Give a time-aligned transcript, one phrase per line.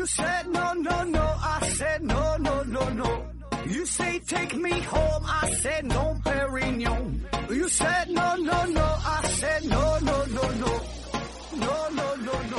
[0.00, 1.20] You said no, no, no.
[1.20, 3.22] I said no, no, no, no.
[3.68, 5.24] You say take me home.
[5.26, 7.20] I said no, Perignon.
[7.50, 8.80] You said no, no, no.
[8.80, 10.80] I said no, no, no, no.
[11.52, 12.58] No, no, no, no.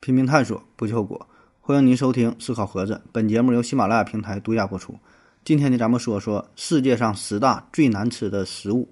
[0.00, 1.28] 拼命探索，不计后果。
[1.60, 4.98] 欢迎您收听《思考盒子》，本节目由喜马拉雅平台独家播出。
[5.44, 8.90] 今天呢，咱们说说世界上十大最难吃的食物。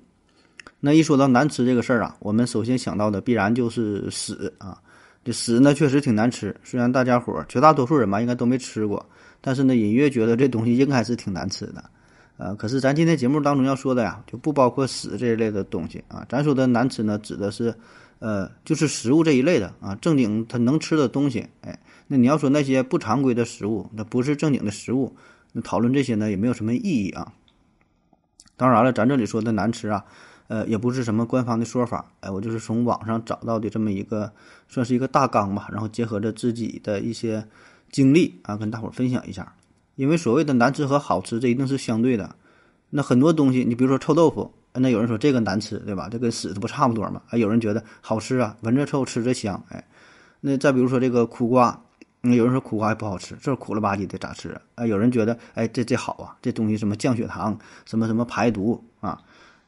[0.84, 4.78] 那一说到难吃这个事儿啊，我们首先想到的必然就是屎啊。
[5.24, 6.54] 这屎呢，确实挺难吃。
[6.62, 9.02] 虽然大家伙儿绝大多数人吧，应该都没吃过，
[9.40, 11.82] 但是呢，隐约觉得这东西应该是挺难吃的。
[12.36, 16.22] 呃，可是咱今天节目当中要说的呀，就不包括屎这一类的东西啊。
[16.28, 17.74] 咱说的难吃呢，指的是，
[18.18, 21.48] 呃，就是食物这一类的啊，正经它能吃的东西。
[21.62, 21.78] 哎，
[22.08, 25.16] 那你要说那些不常规的食物，那不是正经的食物，
[25.52, 27.32] 那讨论这些呢，也没有什么意义啊。
[28.56, 30.04] 当然了，咱这里说的难吃啊，
[30.46, 34.30] 呃，也不是什么官方的说法，哎，我就是从网上找到的这么一个，
[34.68, 37.46] 算是一个大纲吧，然后结合着自己的一些
[37.90, 39.54] 经历啊，跟大伙儿分享一下。
[39.96, 42.34] 因为所谓的难吃和好吃，这一定是相对的。
[42.90, 46.08] 那很多东西，你比如说臭豆腐，那有人说这个难吃，对吧？
[46.10, 47.22] 这跟屎它不差不多嘛？
[47.30, 49.84] 啊有人觉得好吃啊，闻着臭，吃着香，哎。
[50.40, 51.80] 那再比如说这个苦瓜，
[52.22, 54.60] 有人说苦瓜也不好吃，这苦了吧唧的咋吃啊？
[54.74, 59.20] 啊，有人觉得哎这这好啊，这东西什么降血糖，什么什么排毒啊。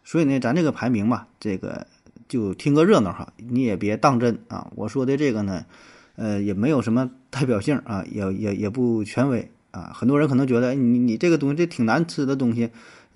[0.07, 1.85] 所以呢，咱这个排名吧，这个
[2.29, 4.71] 就听个热闹哈，你也别当真啊。
[4.77, 5.67] 我说的这个呢，
[6.15, 9.51] 呃，也没有什么代表性啊，也也也不权威。
[9.73, 12.71] 啊，很多人可能觉得，你你这个东西这挺难吃的东西，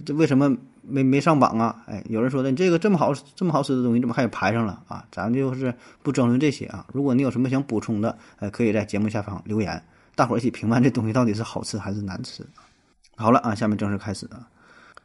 [0.05, 1.85] 这为什么没没上榜啊？
[1.87, 5.07] 哎，有人说的，你这个这么好这么好吃的东西，怎么还排上了啊？
[5.13, 6.85] 咱就是不争论这些啊。
[6.93, 9.83] 如果你有什么想补充的，呃，可以在节目下方留言，
[10.17, 12.45] 大伙儿一起评判这东西到底是好吃还是难吃。
[13.17, 14.45] 好了啊，下面正式开始啊。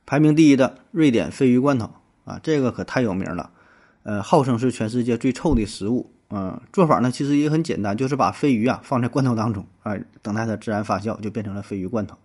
[0.06, 1.89] 排名第一的瑞典鲱鱼罐头
[2.25, 3.50] 啊，这个可太有名了，
[4.03, 6.12] 呃，号称是全世界最臭的食物。
[6.29, 12.18] 嗯，做法呢其实也很简单，就是把鲱鱼啊放在罐头当中，啊，等待它自然发酵，就变成了鲱鱼罐头。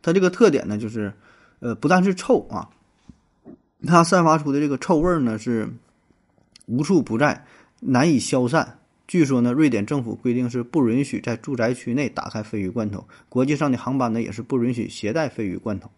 [0.00, 1.12] 它这个特点呢，就是，
[1.58, 2.70] 呃，不但是臭啊，
[3.86, 5.68] 它散发出的这个臭味儿呢是
[6.66, 7.44] 无处不在，
[7.80, 8.78] 难以消散。
[9.08, 15.90] 据说呢，瑞典政府规定是不允许在住宅区内打开鲱鱼罐头，国际上的航班呢也是不允许携带鲱鱼罐头。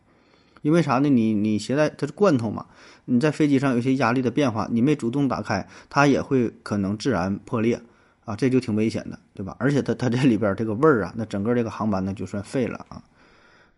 [0.65, 1.11] 因为啥呢？
[1.11, 2.65] 你你携带它是罐头嘛？
[3.05, 7.79] 你在飞机上有些压力的变化，你没主动打开，它也会可能自然破裂
[8.25, 9.55] 啊，这就挺危险的，对吧？
[9.59, 13.03] 而且它它这里边这个味儿啊，那整个这个航班呢就算废了啊。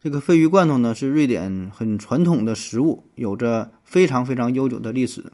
[0.00, 5.24] 这个鲱鱼罐头呢是瑞典很传统的食物，有着非常非常悠久的历史。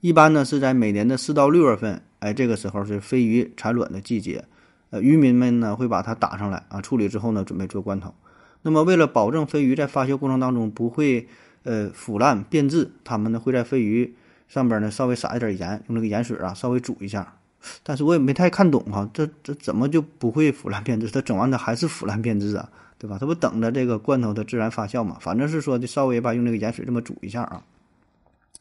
[0.00, 4.42] 一般呢是在每年的四到六月份，哎，这个时候是鲱鱼产卵的季节，
[4.88, 8.14] 呃，渔民们呢会把它打上来啊，处理之后呢准备做罐头。
[8.62, 11.26] 那么，为了保证鲱鱼在发酵过程当中不会
[11.64, 14.14] 呃腐烂变质，他们呢会在鲱鱼
[14.48, 17.34] 上边呢稍微撒一点盐，用这个盐水啊稍微煮一下。
[17.82, 21.08] 但是我也没太看懂哈，这这怎么就不会腐烂变质？
[21.08, 22.68] 它整完它还是腐烂变质啊，
[22.98, 23.18] 对吧？
[23.20, 25.16] 它不等着这个罐头的自然发酵嘛？
[25.20, 27.62] 反正是说的稍微吧，用这个盐水这么煮一下啊。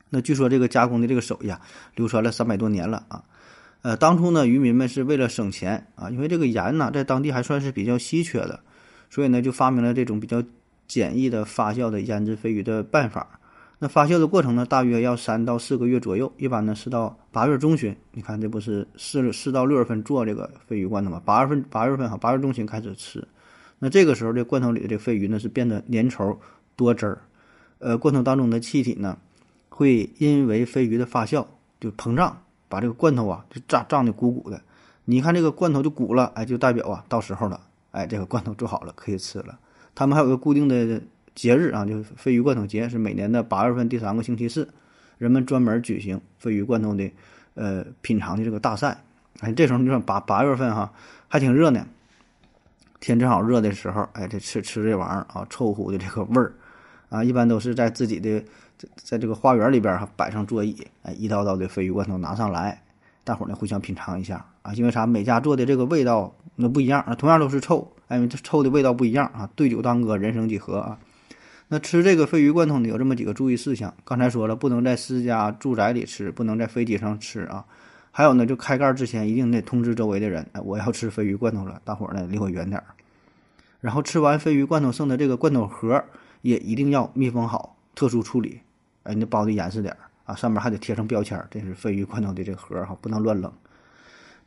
[0.09, 1.61] 那据说这个加工的这个手艺啊，
[1.95, 3.23] 流传了三百多年了啊。
[3.81, 8.59] 呃，当初呢，渔民们是为了省钱啊，因为这个盐呢在当地还算是比较稀缺的。
[9.11, 10.41] 所以呢，就发明了这种比较
[10.87, 13.39] 简易的发酵的腌制鲱鱼的办法。
[13.77, 17.95] 那发酵的过程呢，大约要三到四个月左右，一般呢是到八月中旬。
[18.13, 21.21] 你看，这不是四四到六月份做这个鲱鱼罐头吗？
[21.25, 23.27] 八月份八月份哈，八月中旬开始吃。
[23.79, 26.37] 那这个时候，这罐头里的这鲱鱼呢是变得粘稠
[26.75, 27.21] 多汁儿。
[27.79, 29.17] 呃，罐头当中的气体呢，
[29.69, 31.45] 会因为鲱鱼的发酵
[31.79, 34.61] 就膨胀，把这个罐头啊就胀胀的鼓鼓的。
[35.05, 37.59] 你看这个罐头就鼓了，哎，就代表啊到时候了。
[37.91, 39.59] 哎，这个罐头做好了，可以吃了。
[39.93, 41.01] 他们还有个固定的
[41.35, 44.67] 节日啊，就是鲱鱼罐头节，是每年的八月份第三个星期四，
[45.17, 47.11] 人们专门举行鲱鱼罐头的
[47.55, 49.03] 呃品尝的这个大赛。
[49.41, 50.93] 哎，这时候你说八八月份哈，
[51.27, 51.85] 还挺热呢，
[53.01, 56.53] 天正好热的时候，哎，这吃吃这玩意儿啊，臭乎的这个味儿
[57.09, 58.39] 啊，一般都是在自己的
[58.77, 62.81] 在在这个花园里边哈摆上座椅，哎，一道道的鲱鱼罐头拿上来，
[63.25, 65.05] 大伙儿呢互相品尝一下啊，因为啥？
[65.05, 66.33] 每家做的这个味道。
[66.55, 69.49] 那不一样啊，同样都是臭，哎，这臭的味道不一样啊。
[69.55, 70.99] 对酒当歌，人生几何啊？
[71.69, 73.93] 那吃这个鲱鱼罐头呢，有这么几个注意事项。
[74.03, 77.65] 刚才说了，不能在私家住宅里吃，不能在飞机上吃啊。
[78.11, 82.83] 还有呢，就开盖之前一定得通知周围的人，哎，我要吃鲱鱼罐头了，大伙儿呢离我远点儿。
[83.79, 86.03] 然后吃完鲱鱼罐头剩的这个罐头盒
[86.41, 88.59] 也一定要密封好，特殊处理，
[89.03, 93.49] 哎，你包的严实点儿啊，上面还得贴上标签，这是鲱鱼罐头的这个盒哈，不能乱扔。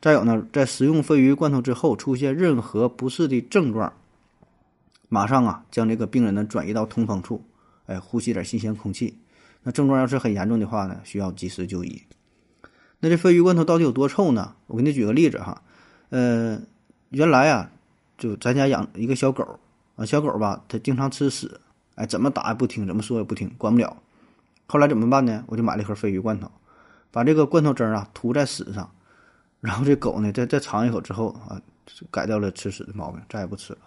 [0.01, 3.93] 再有呢，在食用鲱鱼罐头之后出现任何不适的症状，
[5.09, 7.43] 马上啊将这个病人呢转移到通风处，
[7.87, 9.17] 哎，呼吸点新鲜空气。
[9.63, 12.03] 那症状要是很严重的话呢，需要及时就医。
[12.99, 14.55] 那这鲱鱼罐头到底有多臭呢？
[14.67, 15.63] 我给你举个例子哈，
[16.09, 16.61] 呃，
[17.09, 17.71] 原来啊，
[18.17, 19.59] 就咱家养一个小狗
[19.95, 21.59] 啊，小狗吧，它经常吃屎，
[21.95, 23.97] 哎，怎么打也不听，怎么说也不听，管不了。
[24.67, 25.43] 后来怎么办呢？
[25.47, 26.49] 我就买了一盒鲱鱼罐头，
[27.11, 28.91] 把这个罐头汁儿啊涂在屎上，
[29.65, 31.59] 然后这狗呢再再尝一口之后啊，
[32.11, 33.79] 改掉了吃屎的毛病，再也不吃了。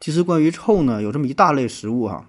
[0.00, 2.26] 其实关于臭呢，有这么一大类食物哈。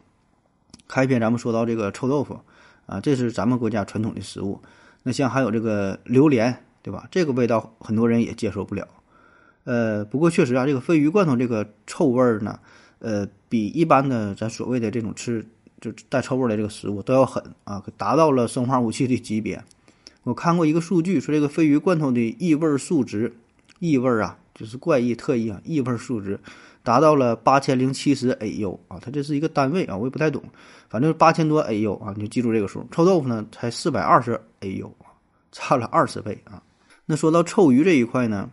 [0.88, 2.40] 开篇咱们说到这个臭豆腐
[2.86, 4.62] 啊，这是咱们国家传统的食物。
[5.02, 7.08] 那像还有这个榴莲，对吧？
[7.10, 8.88] 这个味道很多人也接受不了。
[9.64, 12.60] 呃，不过确实啊，这个鲱鱼罐头这个臭味儿呢，
[13.00, 15.44] 呃，比一般的咱所谓的这种吃
[15.82, 19.64] 就带臭味的这个食物都要狠啊，达到了生化武器的级别。
[20.24, 23.34] 我看过一个数据，说这个鲱鱼罐头的异味数值，
[23.80, 26.40] 异味啊，就是怪异特异啊，异味数值。
[26.82, 30.44] 达到了八千零七十 AU 啊，它这是一个单位啊，我也不太懂，
[30.90, 32.86] 反正八千多 AU 啊，你就记住这个数。
[32.92, 35.08] 臭豆腐呢才四百二十 AU 啊，
[35.54, 36.62] 差了二十倍啊。
[37.06, 38.50] 那说到臭鱼这一块呢，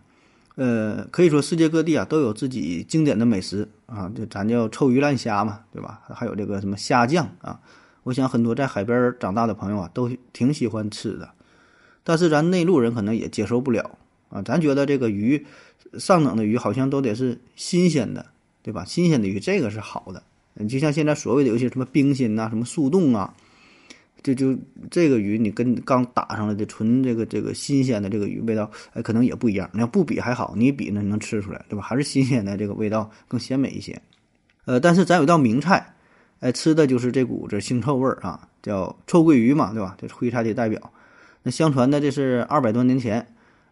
[0.54, 6.00] 呃，可以说世界各地啊都有自己经典的美食啊，就咱叫臭鱼烂虾嘛，对吧？
[6.14, 7.58] 还有这个什么虾酱啊，
[8.04, 11.28] 我想很多在海边长大的朋友啊都挺喜欢吃的，
[12.10, 13.96] 但是咱内陆人可能也接受不了
[14.30, 15.46] 啊，咱觉得这个鱼。
[15.98, 18.26] 上等的鱼好像都得是新鲜的，
[18.62, 18.84] 对吧？
[18.84, 20.22] 新鲜的鱼这个是好的。
[20.54, 23.32] 你就像现在所谓的有些什么冰心呐、什么速冻啊，
[24.22, 24.56] 就就
[24.90, 29.70] 这个鱼你跟刚打上来的纯这个这个新鲜的这个鱼味道，哎，可能也不一样。
[29.72, 31.82] 你要不比还好，你比呢能吃出来，对吧？
[31.82, 34.00] 还是新鲜的这个味道更鲜美一些。
[34.66, 35.94] 呃，但是咱有道名菜，
[36.40, 39.96] 哎，吃的就是这股这腥臭味儿啊，叫臭鳜鱼嘛，对吧？
[39.98, 40.92] 这是徽菜的代表。
[41.42, 43.26] 那相传呢，这是二百多年前。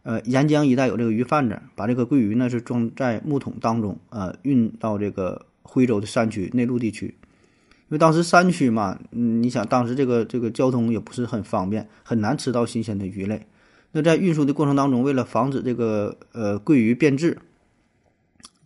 [0.05, 7.06] 呃，沿江一带有这个鱼贩子，把这个鳜鱼呢是装在木桶当中，呃，运到这个徽州的山区内陆地区。
[7.06, 13.47] 因为当时山区嘛，你想当时这个这个交通也不是很方便，很难吃到新鲜的鱼类。
[13.93, 17.37] 那在运输的过程当中，为了防止这个呃鳜鱼变质，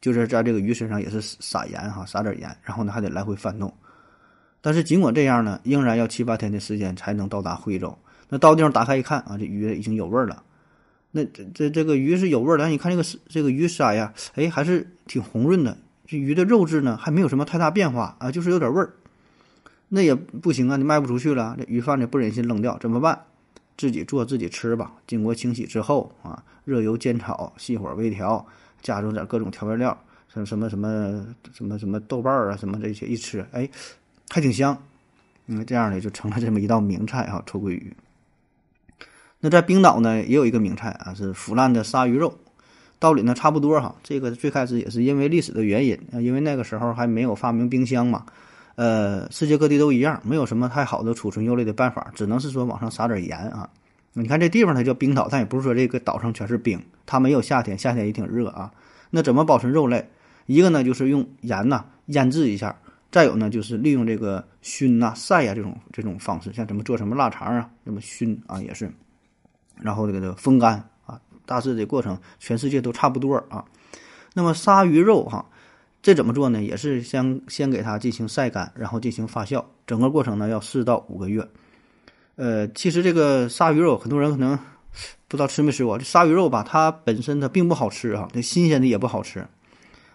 [0.01, 3.73] 就是在这个鱼身上也是撒盐哈，撒点盐，然后呢还得来回翻动。
[4.61, 7.99] 但是尽管这样呢，仍然要七八天的时间才能到达徽州。
[8.33, 10.43] 那到地方打开一看啊，这鱼已经有味儿了。
[11.11, 15.77] 那这这这个鱼是有味儿的，你看这个这个鱼鳃呀，哎，还是挺红润的。
[16.07, 18.95] 这鱼的肉质呢，还没有什么太大变化啊，就是有点味儿。
[19.91, 23.21] 那也不行啊，你卖不出去了，这鱼贩子不忍心扔掉，怎么办？
[23.77, 24.93] 自己做自己吃吧。
[25.07, 28.47] 经过清洗之后啊，热油煎炒，细火微调，
[28.81, 30.03] 加入点各种调味料，
[30.33, 33.69] 什什么什么什么什么豆瓣儿啊，什么这些一吃，哎，
[34.31, 34.83] 还挺香。
[35.49, 37.95] 嗯，这样呢就成了这么一道名菜哈，臭鳜鱼。
[39.45, 42.33] 那在冰岛呢，也有一个名菜啊，是腐烂的鲨鱼肉，
[43.01, 43.93] 道理呢差不多哈。
[44.05, 48.25] 这个最开始也是因为历史的原因啊，因为那个时候还没有发明冰箱嘛，
[48.77, 53.69] 呃，世界各地都一样，没有什么太好的储存肉类的办法，只能是说往上撒点盐啊。
[54.13, 58.71] 你看这地方它叫冰岛，但也不是说这个岛上全是冰，它没有夏天，夏天也挺热啊。
[59.11, 60.09] 那怎么保存肉类？
[60.47, 62.77] 一个呢就是用盐呐腌制一下，
[63.11, 68.89] 再有呢就是利用这个熏呐晒呀这种这种方式，像怎么做什么腊肠啊，那么熏啊也是。
[69.81, 73.65] 然后这个这个风干啊，大致的过程全世界都差不多啊。
[74.35, 75.45] 那么鲨鱼肉哈，
[76.03, 76.63] 这怎么做呢？
[76.63, 81.47] 也是先先给它进行晒干，然后进行发酵，整个过程呢要四到五个月。
[82.37, 84.59] 呃，其实这个鲨鱼肉很多人可能
[85.29, 89.47] 不知道吃没吃过，这鲨鱼肉吧，它本身它并不好吃啊，这新鲜的也不好吃。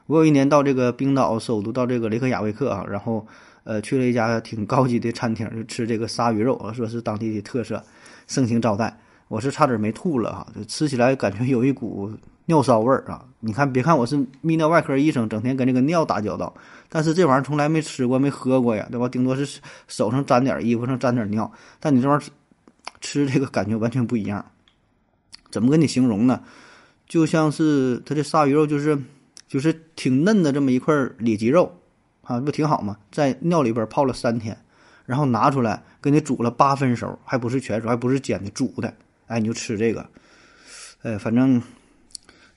[0.08, 3.27] 我有一年到这个冰岛首都到这个雷克雅未克啊，然后
[3.65, 7.84] 呃去了一家挺高级的餐厅，就吃这个鲨鱼肉，说是当地的特色，
[8.25, 8.98] 盛情招待。
[9.27, 12.12] 我是差点没吐了哈，就吃起来感觉有一股
[12.46, 13.25] 尿骚味儿啊！
[13.41, 16.53] 你看，别看我是泌尿外科医生，整天跟这个尿打交道，
[16.88, 19.10] 但是这玩意儿从来没吃过、没喝过呀，对吧？
[19.10, 22.25] 顶多是手上沾点、衣服上沾点尿，但你这玩意儿
[23.01, 24.46] 吃这个感觉完全不一样。
[25.51, 26.41] 怎么跟你形容呢？
[27.05, 28.98] 就像是它这鲨鱼肉，就是
[29.48, 31.77] 就是挺嫩的这么一块里脊肉
[32.22, 32.98] 啊，不挺好吗？
[33.12, 34.57] 在尿里边泡了三天，
[35.05, 38.93] 然后拿出来给你煮了八分熟，还不是全熟，还不是煎的，煮的。
[39.27, 40.10] 哎，你就吃这个，
[41.03, 41.62] 哎，反正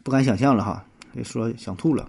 [0.02, 0.84] 不敢想象了哈，
[1.22, 2.08] 说想吐了。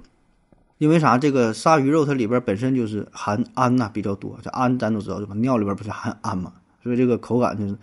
[0.78, 1.16] 因为啥？
[1.16, 5.36] 这个鲨鱼肉它里边本身就是含氨呐比较多，这氨咱都知道对吧？
[5.36, 6.52] 尿里边不是含氨嘛，
[6.82, 7.78] 所以这个口感就是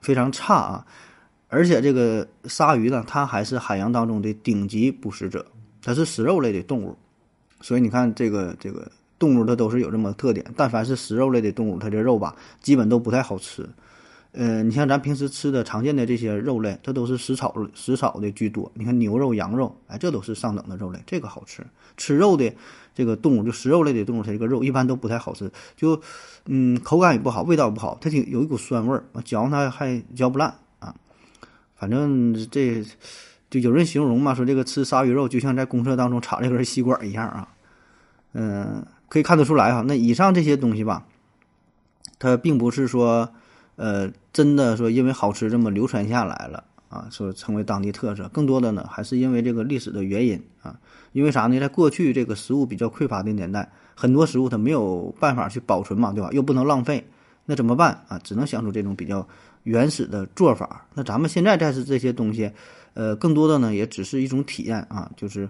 [0.00, 0.86] 非常差啊。
[1.48, 5.44] 而且这个鲨鱼呢，它还是海洋当中的顶级捕食者，
[5.82, 6.96] 它是食肉类的动物，
[7.60, 10.46] 所以你看这个这个动物它都是有这么特点。
[10.56, 13.68] 但凡是食肉类的动物，它这肉吧基本都不太好吃。
[14.38, 18.70] 呃，你像咱平时吃的常见的这些肉类，它都是食草食草的居多。
[18.74, 21.66] 你看牛肉、羊肉，哎，这都是上等的肉类，这个好吃。
[21.96, 22.52] 吃肉的
[22.94, 25.98] 这个动物，就食肉类的动物，它这个肉一般都不太好吃，就
[26.44, 30.94] 嗯，口感也不好，味道不好，它挺有一股酸味儿，嚼它还嚼不烂啊。
[31.74, 32.84] 反正这
[33.48, 37.48] 就有人形容嘛，说这个吃鲨鱼肉就像在公厕当中插了根吸管一样啊。
[38.34, 41.06] 嗯，可以看得出来哈，那以上这些东西吧，
[42.18, 43.30] 它并不是说。
[43.76, 48.28] 呃，真的说，因为好吃这么流传下来了啊，说成为当地特色。
[48.32, 50.78] 更多的呢，还是因为这个历史的原因啊。
[51.12, 51.58] 因为啥呢？
[51.58, 56.28] 在过去这个食物比较匮乏的年代，很多食物它没有办法去保存嘛，对吧？
[56.32, 57.06] 又不能浪费，
[57.46, 58.18] 那怎么办啊？
[58.22, 59.26] 只能想出这种比较
[59.62, 60.86] 原始的做法。
[60.94, 62.50] 那咱们现在再是这些东西，
[62.92, 65.48] 呃，更多的呢，也只是一种体验啊，就是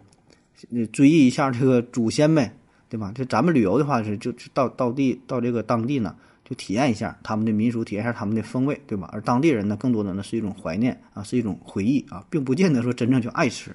[0.92, 2.56] 追忆一下这个祖先呗，
[2.88, 3.10] 对吧？
[3.12, 6.14] 就咱们旅游的话是，就到到地到这个当地呢。
[6.48, 9.10] 就体验一下他们的民俗，体验一下他们的风味，对吧？
[9.12, 13.74] 而当地人呢，更多的呢是一种怀念啊，是一种回忆啊，并不见得说真正就爱吃。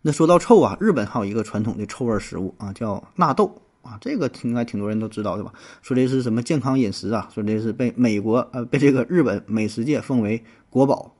[0.00, 5.52] 那说到臭啊，日本还有一个传统的臭味食物啊，叫纳豆啊，这个应该挺多人都知道对吧？
[5.82, 7.28] 说这是什么健康饮食啊？
[7.34, 11.12] 说这是被美国呃被这个日本美食界奉为国宝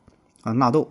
[0.43, 0.91] 啊，纳豆。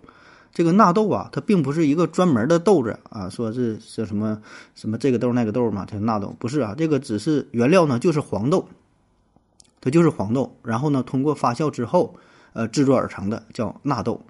[0.52, 4.42] 这个纳豆啊，它并不是一个专门的豆子啊，说是叫什么
[4.74, 8.68] 什么这个豆那个豆嘛，它纳豆不是啊，这个只是原料呢，就是黄豆，
[9.80, 12.16] 它就是黄豆，然后呢，通过发酵之后，
[12.52, 14.20] 呃，制作而成的叫纳豆，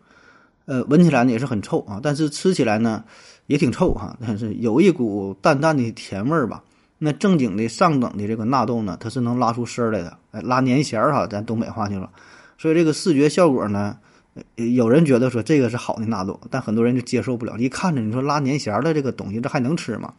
[0.67, 3.03] 呃，闻起来呢也是很臭啊，但是吃起来呢
[3.47, 6.63] 也挺臭哈，但是有一股淡淡的甜味儿吧。
[6.99, 12.11] 那正经的上等的这个纳豆呢，它是能拉出丝儿来的，哎，拉粘弦儿哈，咱东北话去了，
[12.59, 13.97] 所以这个视觉效果呢。
[14.55, 17.57] 有人觉得说这个是好的纳豆，但很多人就接受不了。
[17.59, 20.15] 一看着你说拉粘弦的这个东西，这还能吃吗？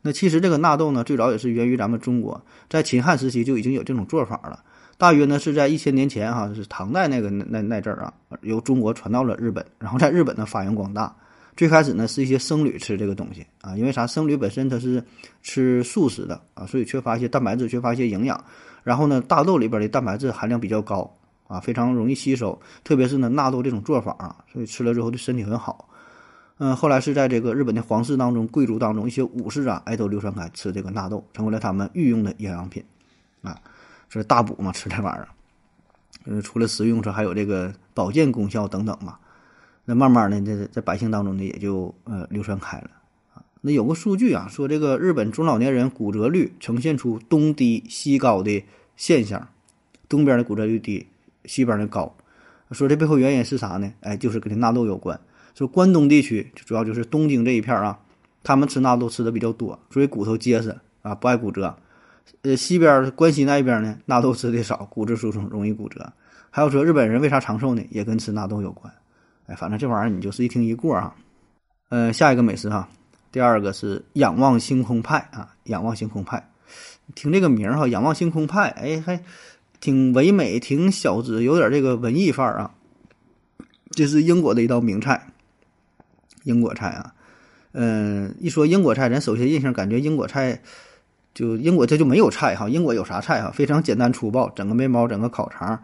[0.00, 4.62] 那其实这个纳豆呢，最早也是源于咱们中国，在秦汉时期就已经有这种做法了。
[4.96, 11.14] 大约呢是在一千年前哈，是唐代那个那那阵儿啊，由中国传到了日本，然后在日本呢发扬光大。
[11.56, 14.06] 最开始呢是一些僧侣吃这个东西啊，因为啥？
[14.06, 15.02] 僧侣本身它是
[15.42, 18.42] 吃素食的啊，所以缺乏一些蛋白质，缺乏一些营养。
[18.82, 21.12] 然后呢，大豆里边的蛋白质含量比较高。
[21.52, 25.88] 啊，非常容易吸收，特别是呢纳豆这种做法啊，所以吃了之后对身体很好。
[26.58, 32.82] 嗯，后来是在这个日本的皇室当中、贵族当中，一些武士啊，哎都流传开吃这个纳豆，成为了他们御用的营养品。
[33.42, 33.58] 啊，
[34.08, 35.28] 这是大补嘛，吃这玩意儿。
[36.24, 39.18] 呃，除了食用，说还有这个保健功效等等嘛。
[39.84, 42.90] 那慢慢的，这在百姓当中呢，也就呃流传开了。
[43.34, 49.48] 啊，那有个数据啊，说这个日本中老年人骨折率呈现出东低西高的现象，
[50.08, 51.08] 东边的骨折率低。
[51.44, 52.14] 西边的高，
[52.70, 53.92] 说这背后原因是啥呢？
[54.00, 55.18] 哎，就是跟这纳豆有关。
[55.54, 57.98] 说关东地区主要就是东京这一片啊，
[58.42, 61.76] 他们吃纳豆吃的比较多，所以骨头结实啊，不爱骨折。
[62.40, 66.10] 呃，西边关西那一边呢，纳豆吃的少，骨质疏松，容易骨折。
[66.50, 67.82] 还有说日本人为啥长寿呢？
[67.90, 68.90] 也跟吃纳豆有关。
[69.46, 71.14] 哎，反正这玩意儿你就是一听一过啊。
[71.90, 72.88] 呃，下一个美食哈，
[73.30, 76.48] 第二个是仰望星空派啊，仰望星空派，
[77.14, 79.22] 听这个名儿哈，仰望星空派，哎还。
[79.82, 82.70] 挺唯美，挺小资，有点这个文艺范儿啊。
[83.90, 85.26] 这是英国的一道名菜，
[86.44, 87.12] 英国菜啊。
[87.72, 90.62] 嗯，一说英国菜，咱首先印象感觉英国菜
[91.34, 92.68] 就英国这就没有菜哈。
[92.68, 93.50] 英国有啥菜哈？
[93.50, 95.82] 非常简单粗暴，整个面包，整个烤肠，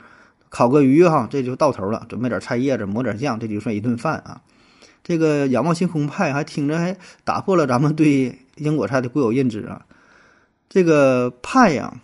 [0.49, 2.07] 烤个鱼哈，这就到头了。
[2.09, 4.41] 准备点菜叶子，抹点酱，这就算一顿饭啊。
[5.03, 9.85] 这个仰望星空派还听着还打破了咱们对英国菜的固有认知啊。
[10.69, 12.01] 这个派呀，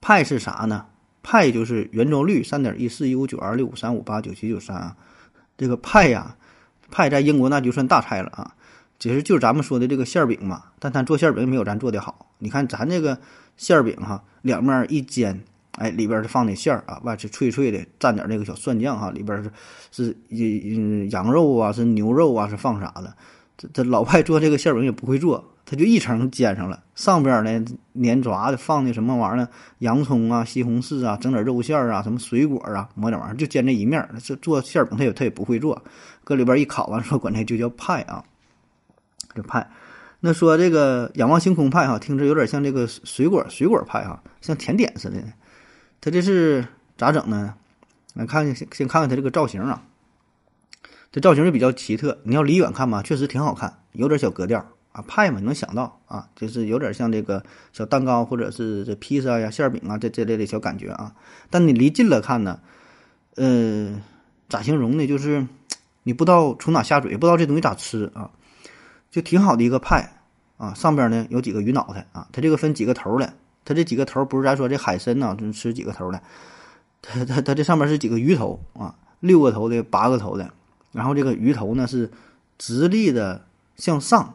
[0.00, 0.86] 派是啥呢？
[1.22, 4.96] 派就是圆周率三点一四一五九二六五三五八九七九三啊，
[5.56, 6.36] 这个派呀，
[6.90, 8.54] 派在英国那就算大菜了啊。
[8.98, 12.30] 其实就是咱们说的这个馅儿饼嘛，但它做馅儿饼没有咱做的好。
[12.38, 13.18] 你看咱这个
[13.56, 19.50] 馅儿饼哈，两面一煎，哎，里边是放的馅儿啊，外是脆脆的，蘸点那个小蒜酱哈，里边是
[19.90, 23.12] 是嗯羊肉啊，是牛肉啊，是放啥的。
[23.56, 25.51] 这这老外做这个馅饼也不会做。
[25.64, 27.64] 它就一层煎上了，上边呢
[27.94, 29.48] 粘抓的放的什么玩意儿呢？
[29.78, 34.06] 洋葱啊、西红柿啊，整点肉馅啊，什么水果啊，抹点玩意儿，就煎这一面。
[34.22, 35.82] 这做馅饼他也他也不会做，
[36.24, 38.24] 搁里边一烤完说管它就叫派啊，
[39.34, 39.70] 这派。
[40.20, 45.22] 那说这个仰望星空派哈，听着有点像这个水果水果派哈，像甜点似的。
[46.00, 46.66] 它这是
[46.98, 47.54] 咋整呢？
[48.14, 49.82] 来看先先看看它这个造型啊，
[51.10, 52.18] 这造型就比较奇特。
[52.24, 54.66] 你要离远看吧，确实挺好看，有点小格调。
[54.92, 61.14] 啊，派嘛，你能想到啊，就是有点像这个小蛋糕或者是这披萨呀、馅饼啊这这类的小感觉啊。
[61.50, 62.60] 但你离近了看呢，
[63.36, 64.00] 呃，
[64.48, 65.06] 咋形容呢？
[65.06, 65.46] 就是
[66.02, 68.30] 你不知道从哪下嘴，不知道这东西咋吃啊。
[69.10, 70.10] 就挺好的一个派
[70.56, 73.34] 啊，上边呢有几个鱼脑袋啊，它这个分几个头的，
[73.64, 76.20] 它这几个头不是咱说这海参呐，就吃几个头的。
[77.02, 80.50] 它它它这上面是几个鱼头啊，六个头的、八个头的，
[80.92, 82.10] 然后这个鱼头呢是
[82.58, 83.44] 直立的
[83.76, 84.34] 向上，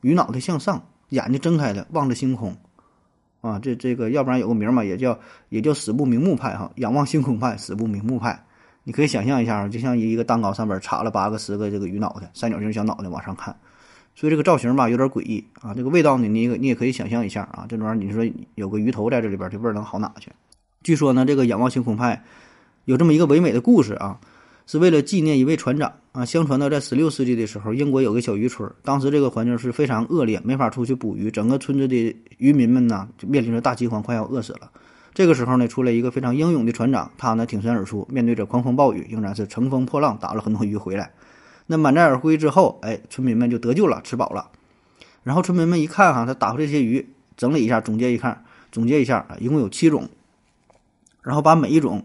[0.00, 2.56] 鱼脑袋向上，眼睛睁开了望着星空，
[3.40, 8.44] 啊，这这个要不然有个名嘛，也叫也叫死不瞑目派哈，仰望星空派、死不瞑目派，
[8.84, 13.56] 你可以想象一下啊，就像一个蛋糕上边插了八个、十个这个鱼脑袋，三角形小脑袋往上看。
[14.14, 20.32] 所以这个造型吧有点诡异啊，这个味道呢，你你也可以想象一下啊，这玩意儿你说有个鱼头在这里边，这味儿能好哪去？
[20.82, 22.24] 据说呢，这个仰望星空派
[22.84, 24.18] 有这么一个唯美的故事啊，
[24.68, 26.26] 是为了纪念一位船长啊。
[26.26, 34.70] 相传呢，在十六世纪的时候，英国有个小渔村，当时这个环境是非常恶劣，没法出去捕鱼，整个村子的渔民们呢就面临着大饥荒，快要饿死了。
[35.14, 41.10] 这个时候呢，出来一个非常英勇的船长，他呢挺身而出，面对着狂风暴雨，仍然是乘风破浪，打了很多鱼回来。
[41.66, 44.50] 那满载而归之后，哎，村民们就得救了，吃饱了。
[45.22, 47.08] 然后村民们一看哈，他打回这些鱼，
[47.38, 50.10] 整理一下，总结一看，总结一下啊，一共有七种。
[51.22, 52.04] 然后把每一种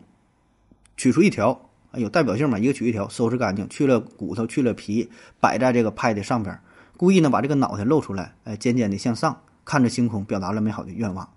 [0.96, 5.10] 取出一条，有代表性嘛，一个取一条，收拾干净，去了骨头，去了皮，
[5.40, 6.60] 摆在这个派的上边，
[6.98, 11.30] 故意呢把这个脑袋露出来，哎，尖尖的向上，看着星空，表达了美好的愿望。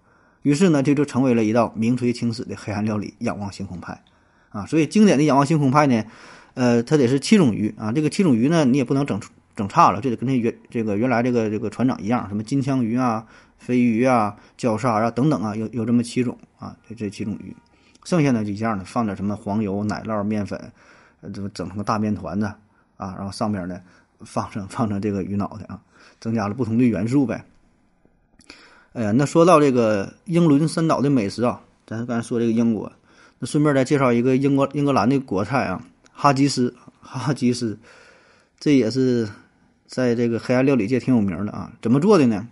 [0.43, 4.03] 于是呢，这就成为了一道名垂青史的黑暗料理——仰望星空派。
[4.51, 6.05] 啊，所以经典的仰望星空派呢。
[6.55, 9.21] 呃，它得是七种鱼啊，这个七种鱼呢，你也不能整
[9.55, 13.27] 整差了，这得跟那原这个原来这个这个船长一样，什么金枪鱼啊、
[13.59, 17.55] 飞鱼啊、礁鲨啊等等啊，有有这么七种啊，这这七种鱼，
[18.07, 20.73] 剩下的几样呢，放点什么黄油、奶酪、面粉，
[21.23, 22.47] 呃，这么整成个大面团子
[22.97, 23.81] 啊，然后上面呢
[24.21, 25.81] 放上放上这个鱼脑袋啊，
[26.21, 27.45] 增加了不同的元素呗。
[28.93, 32.93] 哎呀，那说到这个英伦三岛的美食啊，咱刚才说这个英国，
[33.41, 35.83] 那顺便再介绍一个英国英格兰的国菜啊。
[36.13, 37.77] 哈吉斯，哈吉斯，
[38.61, 39.29] 这也是
[39.87, 41.73] 在这个黑暗料理界挺有名的啊。
[41.83, 42.47] 怎么做的呢？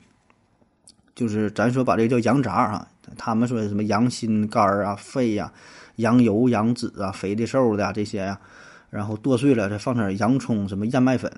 [1.15, 5.53] 就是咱说把这个叫羊杂啊，他们说什么羊心肝儿啊、肺呀、
[5.97, 8.41] 羊油、羊脂啊、肥的瘦的这些呀，
[8.91, 11.31] 然后剁碎了，再放点洋葱、什么燕麦粉，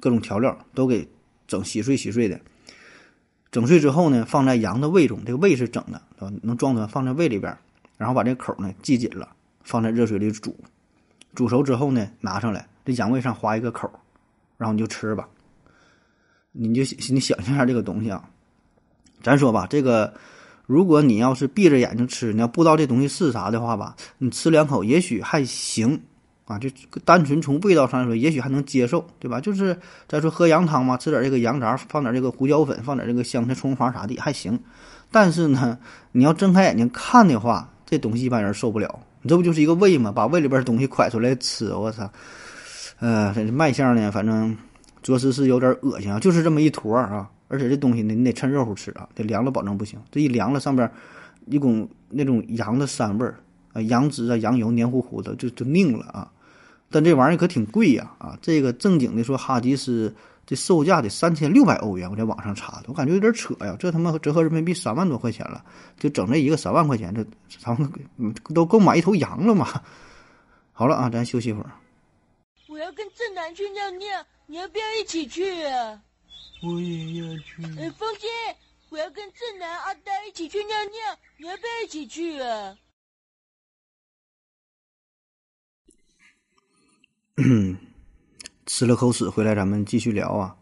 [0.00, 1.08] 各种调料都给
[1.46, 2.40] 整稀碎稀碎的。
[3.50, 6.02] 整碎之后呢，放在羊的胃中，这个胃是整的，
[6.42, 7.56] 能装的放在胃里边，
[7.96, 9.28] 然后把这口呢系紧了，
[9.62, 10.56] 放在热水里煮。
[11.34, 13.88] 煮熟之后呢，拿上来，这羊胃上划一个口，
[14.58, 15.28] 然后你就吃吧。
[16.50, 18.28] 你就你想象一下这个东西啊，
[19.22, 20.14] 咱说吧，这个
[20.66, 26.00] 如果你要是闭着眼睛吃，你要不知道这东西是啥的话吧，你吃两口也许还行
[26.46, 26.68] 啊，就
[27.04, 29.40] 单纯从味道上来说，也许还能接受，对吧？
[29.40, 34.58] 就是再说喝羊汤嘛，吃点这个羊杂，放点这个胡椒粉，放点这个香菜、葱花啥的还行。
[35.10, 35.78] 但是呢，
[36.12, 39.00] 你要睁开眼睛看的话，这东西一般人受不了。
[39.22, 40.12] 你这不就是一个胃吗？
[40.12, 42.10] 把胃里边东西蒯出来吃，我操！
[43.00, 44.56] 呃，这卖相呢，反正
[45.02, 46.18] 着实是有点恶心啊。
[46.20, 50.00] 就是这么一坨啊，而且这东西呢，你得趁热乎吃啊，得凉了保证不行。
[50.10, 50.90] 这一凉了，上边
[51.46, 53.38] 一股那种羊的膻味儿
[53.72, 56.30] 啊，羊脂啊，羊油黏糊糊的，就就腻了啊。
[56.90, 58.38] 但这玩意儿可挺贵呀啊！
[58.40, 60.14] 这个正经的说，哈吉斯。
[60.46, 65.64] 这售价得三千六百欧元，我在网上查的，我感觉有点扯呀，这他妈折合人民币三万多块钱了，
[65.98, 67.24] 就整这一个三万块钱，这
[67.58, 67.90] 咱们
[68.52, 69.66] 都够买一头羊了嘛？
[70.74, 71.70] 好了啊，咱休息会儿。
[72.68, 74.06] 我要跟正南去尿尿，
[74.44, 75.98] 你要不要一起去啊？
[76.66, 77.62] 我也要去。
[77.78, 78.26] 哎，风姐，
[78.88, 82.76] 我要跟正南、阿呆一起去尿尿，你要不要一起去啊？
[87.36, 87.76] 嗯。
[88.66, 90.56] 吃了口屎回来，咱们继续聊啊。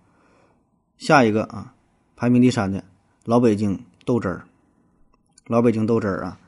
[0.98, 1.72] 下一个啊，
[2.16, 2.82] 排名第三的
[3.24, 4.44] 老北京豆汁儿。
[5.46, 6.40] 老北京豆汁儿啊，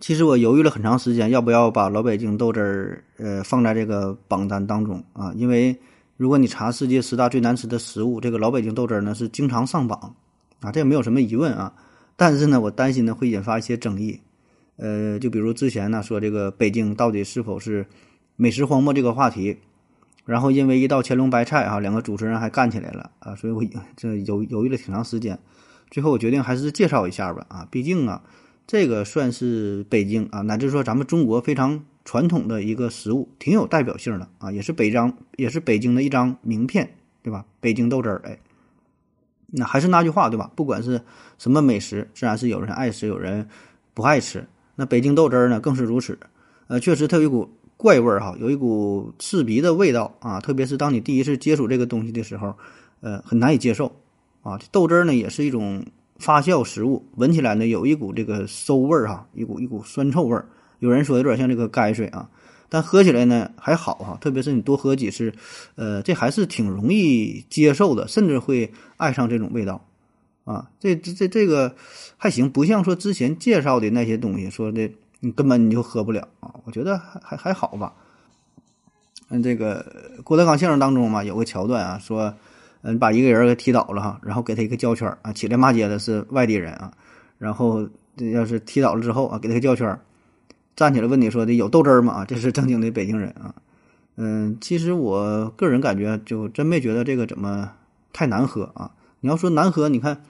[0.00, 5.30] 其实我犹豫了很长时间，要不要把老北京豆汁儿呃放在这个榜单当中啊？
[5.34, 5.78] 因为
[6.16, 10.14] 如果你查世界十大最难吃的食物，这个老北京豆汁儿呢是经常上榜
[10.60, 11.72] 啊，这也没有什么疑问啊。
[12.16, 14.20] 但是呢，我担心呢会引发一些争议。
[14.76, 17.86] 呃，就比如之前呢说这个北京到底是否是
[18.36, 19.56] 美食荒漠这个话题。
[20.24, 23.62] 然后因为一道乾隆白菜啊，两个主持人还干起来了啊，所以我
[23.94, 25.38] 这犹犹豫了挺长时间，
[25.90, 28.22] 最后我决定还是介绍一下吧啊，毕竟啊，
[28.66, 37.44] 这个算是北京啊，乃至说咱们中国非常传统的一个食物，挺有代表性的啊，也是北张也是北京的一张名片，对吧？
[37.60, 38.38] 北京豆汁儿，哎，
[39.46, 40.50] 那还是那句话，对吧？
[40.54, 41.00] 不管是
[41.38, 43.48] 什么美食，自然是有人爱吃，有人
[43.92, 44.46] 不爱吃，
[44.76, 46.18] 那北京豆汁儿呢，更是如此，
[46.68, 47.50] 呃，确实它有一股。
[47.76, 52.54] 怪味儿哈，有一股刺鼻的味道啊，特别是当你第一次接触这个东西的时候，
[53.00, 54.00] 呃，很难以接受
[54.42, 54.58] 啊。
[54.70, 55.84] 豆汁儿呢，也是一种
[56.24, 60.46] 发酵食物，闻起来呢有一股这个馊味儿哈，一股一股酸臭味儿。
[60.78, 62.30] 有人说有点像这个泔水啊，
[62.70, 65.34] 但喝起来呢还好哈，特别是你多喝几次，
[65.74, 69.84] 呃，这还是挺容易接受的，甚至会爱上这种味道
[70.44, 70.70] 啊。
[70.80, 71.76] 这这这个
[72.16, 74.90] 还行，不像说之前介绍的那些东西说的。
[75.20, 76.54] 你根本你就喝不了啊。
[76.64, 77.94] 我觉得还还还好吧。
[79.30, 79.82] 嗯，这个
[80.22, 82.34] 郭德纲相声当中嘛，有个桥段啊，说，
[82.86, 86.92] 嗯，把一个人给踢倒了哈，然后给他一个胶圈啊，起来骂街的是外地人啊，
[87.38, 87.88] 然后
[88.32, 89.98] 要是踢倒了之后啊，给他个胶圈，
[90.76, 92.12] 站起来问你说的有豆汁儿吗？
[92.12, 93.54] 啊，这是正经的北京人啊。
[94.16, 97.72] 嗯，其实我个人感觉就真没觉得这个怎么
[98.12, 98.90] 太难喝啊。
[99.20, 100.22] 你要说难喝，你看，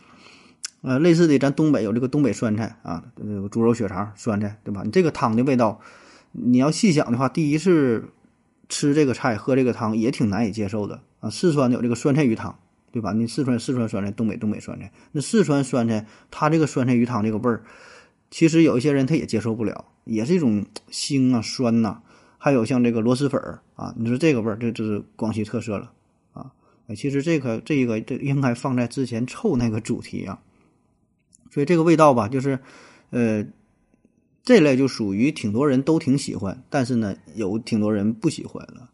[0.83, 4.83] 呃，类似的咱东北有这个东北酸菜啊，这个猪肉血肠酸菜，对吧？
[4.85, 5.81] 你这个汤的味道，
[6.31, 8.11] 你要细想的话，第一次
[8.69, 11.31] 吃这个菜喝这个汤也挺难以接受的啊。
[11.31, 12.59] 四川有这个酸菜鱼汤，
[12.93, 13.13] 对吧？
[13.13, 17.65] 你四川四川酸菜，东北东北酸菜，那四川酸菜它这个酸菜鱼汤这个味儿，
[18.31, 22.03] 其实有一些人他也接受不了，也是一种腥啊酸呐。
[22.37, 25.93] 还有像这个螺蛳粉儿啊，你说这个味儿，这这是广西特色了
[26.35, 26.53] 啊！
[26.95, 30.39] 其实这个这个这应该放在之前臭那个主题啊。
[31.51, 32.59] 所以这个味道吧，就是
[33.09, 33.47] 呃，
[34.43, 38.91] 这类就属于挺多人都挺喜欢，但是呢，有挺多人不喜欢了。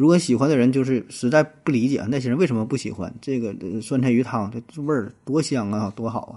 [0.00, 6.34] 如果喜欢的人就是实在不理解那些人为什么不喜欢这个酸菜鱼汤，这味儿多香啊，多好啊！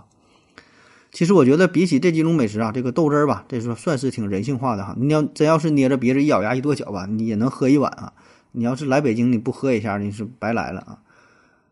[1.13, 4.93] 其实我觉得比起这几种美食啊，这个豆汁儿吧，这说算是挺人性化的哈。
[4.99, 8.11] 你要真要是捏着鼻子一咬牙一跺脚吧，你也能喝一碗啊。
[8.51, 10.99] 你要是来北京你不喝一下，你是白来了啊。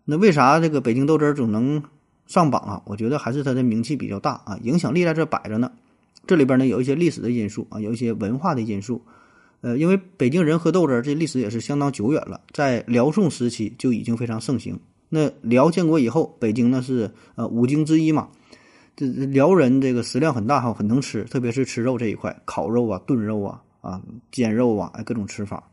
[0.05, 1.83] 那为啥这个北京豆汁儿总能
[2.25, 2.81] 上榜啊？
[2.85, 5.69] 我觉得还是它的名气比较大啊，影响力在这摆着呢。
[6.25, 9.01] 这里边呢有一些历史的因素啊，有一些文化的因素。
[9.61, 14.79] 呃，因为北京人喝豆汁儿这历史也是相当久远了，在辽宋时期就已经非常盛行。
[15.09, 18.29] 那辽建国以后，北京呢是呃五京之一嘛。
[18.95, 25.63] 这辽人这个食量很大哈，很能吃，特别是吃肉这一块，烤肉啊、炖肉啊、啊煎肉啊，哎各种吃法。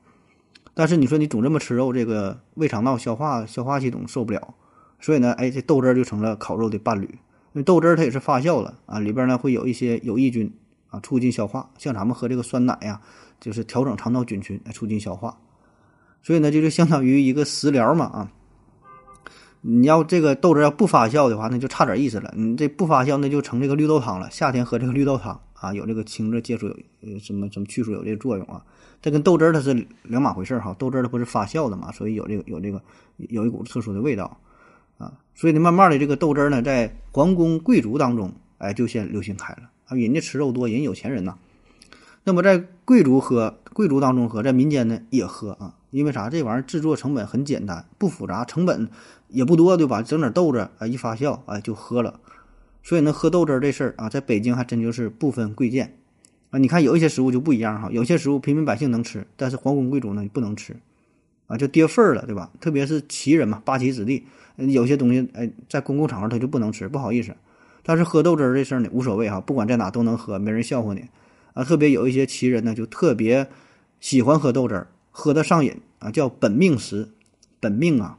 [0.75, 4.55] 但是你说你总这么吃肉，这个胃肠道消化消化系统受不了，
[5.01, 7.07] 所以呢，哎这豆汁儿就成了烤肉的伴侣。
[7.07, 10.53] 因为豆汁儿它也是发酵了啊，里边呢会有一些有益菌
[10.89, 11.69] 啊，促进消化。
[11.79, 13.01] 像咱们喝这个酸奶呀，
[13.41, 15.39] 就是调整肠道菌群，促进消化。
[16.23, 18.33] 所以呢，就是相当于一个食疗嘛啊。
[19.61, 22.33] 你要这个豆汁要不发酵的话，那就差点意思了。
[22.37, 24.31] 你这不发酵，那就成这个绿豆汤了。
[24.31, 26.69] 夏天喝这个绿豆汤啊，有这个清热解暑，
[27.01, 28.65] 有什么什么去暑有这个作用啊。
[29.03, 30.75] 这跟豆汁儿它是两码回事儿哈。
[30.79, 32.81] 豆汁儿它不是发酵的嘛，所以有这个有这个
[33.17, 34.39] 有一股特殊的味道
[34.97, 35.13] 啊。
[35.35, 39.97] 所以呢，慢慢的这个豆汁儿呢，在皇宫贵族当中，哎，就先流行开了啊。
[39.97, 41.37] 人家吃肉多，人有钱人呐。
[42.29, 45.77] 那么在贵族喝，贵族当中喝，在民间呢也喝啊。
[45.91, 46.29] 因为啥？
[46.29, 48.87] 这玩意儿制作成本很简单，不复杂，成本
[49.29, 50.03] 也不多，对吧？
[50.03, 52.21] 整点豆子啊，一发酵，哎，就喝了。
[52.83, 55.97] 所以呢，喝豆汁儿这事儿啊，在北京还真就是不分贵贱
[56.51, 56.59] 啊。
[56.59, 60.77] 你看有一些食物就不一样哈，有些食物平民百姓能吃，但是皇宫贵族呢不能吃
[61.47, 62.51] 啊，就跌份儿了，对吧？
[62.61, 67.35] 特别是旗人嘛，八旗子弟，有些东西哎，在公共场合他就不能吃，不好意思。
[67.83, 71.07] 但是喝豆汁儿这事儿呢，无所谓哈，不管在哪都能喝，没人笑话你
[71.59, 71.65] 啊。
[71.65, 73.49] 特别有一些旗人呢，就特别
[73.99, 74.87] 喜欢喝豆汁儿。
[75.11, 77.09] 喝的上瘾啊，叫本命食，
[77.59, 78.19] 本命啊，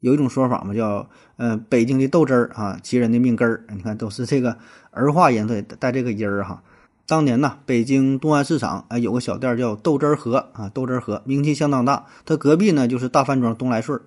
[0.00, 4.58] 有一种说法嘛，叫呃北京的豆汁儿啊，其人的命根儿，你看都是这个
[4.90, 6.62] 儿化音，对，带这个音儿哈。
[7.06, 14.02] 当年呢，北京东安市场哎有个小店叫豆汁儿河啊，豆汁儿河名气相当大，它隔壁呢就是大饭庄东来顺儿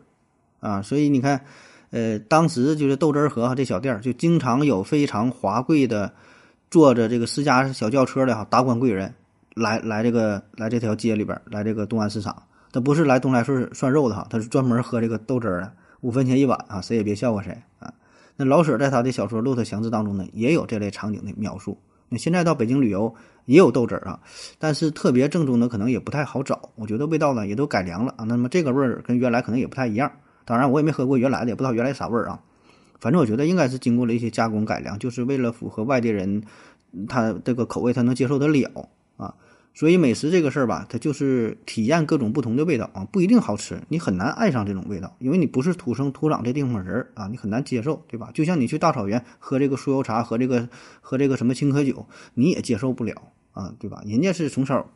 [0.59, 1.45] 啊，所以你看，
[1.89, 6.13] 呃，当时就是豆汁儿河这小店就经常有非常华贵的
[6.69, 9.13] 坐着这个私家小轿车的哈达官贵人。
[9.55, 17.91] 来来这个来这条街里边来这个东安市场，他不是来东来顺涮肉的哈，他是专门喝这个豆汁儿的，五分钱一碗啊，谁也别笑话谁啊。
[18.35, 21.75] 那老舍在他的小说《骆驼祥子》当中呢，也有这类场景的描述。
[22.07, 23.11] 那现在到北京旅游
[23.45, 24.19] 也有豆汁儿啊，
[24.59, 28.25] 但是特别正宗的可能也不太好找，我觉得味道呢也都改良了啊。
[28.25, 30.11] 那么这个味儿跟原来可能也不太一样，
[30.45, 32.39] 当然我也没喝过原来的，也不知道原来啥味儿啊。
[32.99, 36.43] 反正我觉得应该是经过了一些加工改良，就是为了符合外地人
[37.07, 39.35] 他这个口味，他能接受得了啊。
[39.73, 48.31] 所以美食这个事儿吧，它就是体验各种不同的味道啊，不一定好吃，你很难爱上这种味道，因为你不是土生土长这地方人啊，你很难接受，对吧？
[48.33, 50.67] 就像你去大草原喝这个酥油茶，喝这个
[50.99, 54.01] 喝这个什么青稞酒，你也接受不了啊，对吧？
[54.07, 54.89] 人家是从小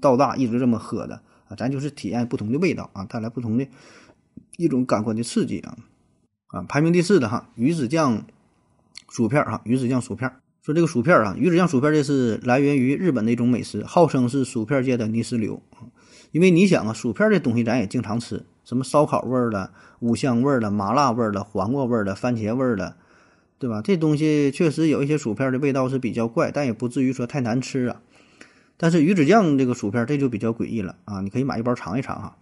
[0.00, 3.64] 到大一直这么喝的啊，咱就是体验不同的味道啊，带来不同的
[4.56, 5.78] 一种感官的刺激啊
[6.48, 8.24] 啊，排名第四的哈，鱼子酱
[9.08, 10.36] 薯片儿哈，鱼子酱薯片儿。
[10.62, 15.62] 说这个薯片儿啊，鱼子酱薯片儿这是来源于日本的一种美食，号称是薯片界的泥石流
[16.30, 22.96] 因为你想啊，薯片这东西咱也经常吃，什么烧烤味儿的、五香味儿的、麻辣味儿的、黄瓜味儿的、番茄味儿的，
[23.58, 23.80] 对吧？
[23.82, 28.02] 这东西确实有一些薯片的味道是比较怪，但也不至于说太难吃啊。
[28.76, 31.20] 但是鱼子酱这个薯片这就比较诡异了啊！
[31.22, 32.36] 你可以买一包尝一尝哈。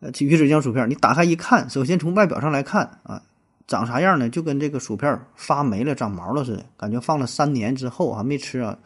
[0.00, 3.22] 呃，鱼子酱薯片，你打开一看，首先从外表上来看啊，
[3.66, 4.28] 长啥样呢？
[4.28, 8.78] 就跟这个薯片发霉了、长毛了似的，感觉放了三年之后啊没吃啊，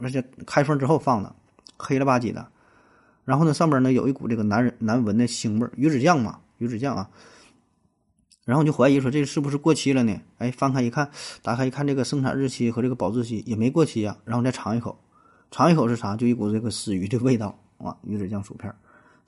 [0.00, 1.34] 而且开封之后放的，
[1.76, 2.48] 黑了吧唧的。
[3.24, 7.08] 然后呢，上边呢有一股这个难人难闻的腥味儿，鱼子酱嘛，鱼子酱啊。
[8.44, 10.20] 然后就怀疑说这是不是过期了呢？
[10.38, 11.10] 哎，翻开一看，
[11.42, 14.16] 打开一看，这个生产日期和这个保质期也没过期呀。
[14.24, 14.98] 然后再尝一口，
[15.50, 16.16] 尝一口是啥？
[16.16, 17.96] 就一股这个死鱼的味道啊！
[18.02, 18.74] 鱼子酱薯片，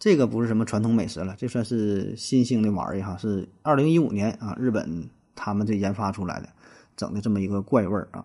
[0.02, 3.16] 这个不是什么传统美食了，这算是新兴的玩意儿哈。
[3.16, 6.48] 是二零一五年啊，日本他们这研发出来的，
[6.96, 8.24] 整的这么一个怪味儿啊。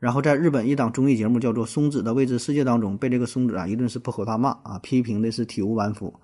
[0.00, 6.14] 然后在日本一档综艺节目叫做《松子的未知世界》当中，被这个松子啊一顿是破口大骂啊，批评的是体无完肤。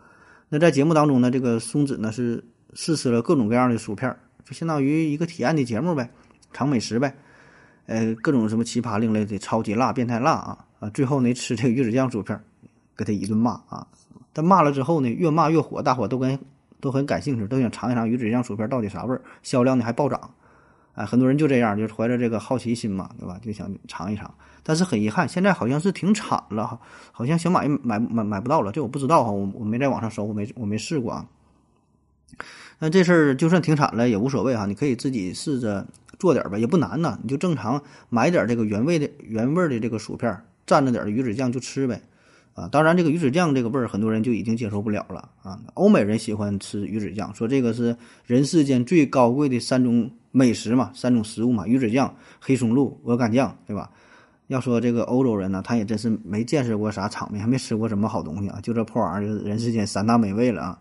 [0.49, 2.43] 那在节目当中呢，这个松子呢是。
[2.75, 6.11] 试吃了各种各样的薯片，就相当于一个体验的节目呗，
[6.55, 7.15] 尝美食呗，
[7.85, 10.89] 呃，各种什么奇葩另类的超级辣、变态辣啊啊！
[10.89, 12.43] 最后呢，吃这个鱼子酱薯片，
[12.97, 13.87] 给他一顿骂啊！
[14.33, 16.39] 但骂了之后呢，越骂越火，大伙都跟
[16.81, 20.35] 都很感兴趣，都想尝一尝鱼子酱薯片到底啥味儿，销量呢还暴涨，
[20.95, 23.39] 哎，很多人就这样，就怀着这个好奇心嘛，对吧？
[23.43, 24.33] 就想尝一尝。
[24.65, 31.27] 但是很遗憾，现在好像是停产了哈，好像想买买买买不到了，这我不知道哈，我我没在网上搜，我没我没试过啊。
[32.79, 35.87] 那这事儿就算停产了也无所谓哈，你可以自己试着
[36.19, 37.19] 做点儿吧，也不难呐。
[37.23, 42.01] 你就正常买点这个原味的原味的这个薯片，蘸着点鱼子酱就吃呗。
[42.55, 45.59] 啊，当然这个鱼子酱这个味儿很多人就已经接受不了了啊。
[45.75, 53.91] 欧美人喜欢吃鱼子酱，说这个是人世间最高贵的三种美食嘛，三种食物嘛，鱼子酱、黑松露、鹅肝酱，对吧？
[54.49, 60.79] 要说这个欧洲人呢，他也真是没见识过啥场面，还没吃过什么好东西啊，就这破玩意儿就是人世间三大美味了啊。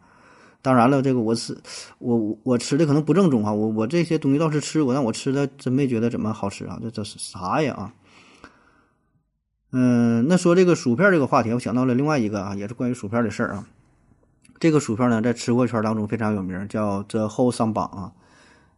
[0.62, 1.58] 当然了，这个我吃，
[2.00, 3.54] 我我吃的可能不正宗啊。
[3.54, 6.78] 我我这些东西倒是吃过，但我吃的真没觉得怎么好吃啊。
[6.82, 7.94] 这这是啥呀啊？
[9.72, 13.68] 嗯，那说这个薯片这个话题，我想到了另外一个啊，也是关于薯片的事儿啊。
[14.60, 18.12] 这个薯片呢，在吃货圈当中非常有名，叫这后上榜啊。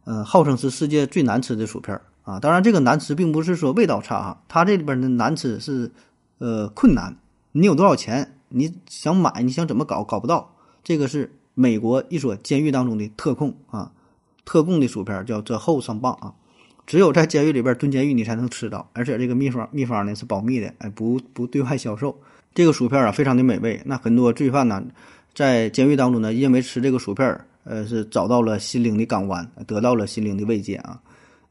[0.04, 2.40] 嗯，号称是世界最难吃的薯片啊。
[2.40, 5.92] 当然，这个难吃并不是说味道差啊，它这里边的难吃是
[6.38, 7.16] 呃困难。
[7.52, 10.54] 你有多少钱，你想买，你想怎么搞，搞不到。
[10.82, 11.32] 这个是。
[11.56, 13.92] 美国一所监狱当中的特控啊，
[14.44, 16.34] 特供的薯片叫这后上棒啊，
[16.86, 22.16] 只有在监狱里边蹲监狱你才能吃到，而且这个秘方秘方呢是保密的，哎，不不对外销售。
[22.54, 24.82] 这个薯片啊非常的美味，那很多罪犯呢
[25.34, 31.00] 在监狱当中呢，因为吃这个薯片，呃，是找到了心灵的港湾，得到了心灵的慰藉啊。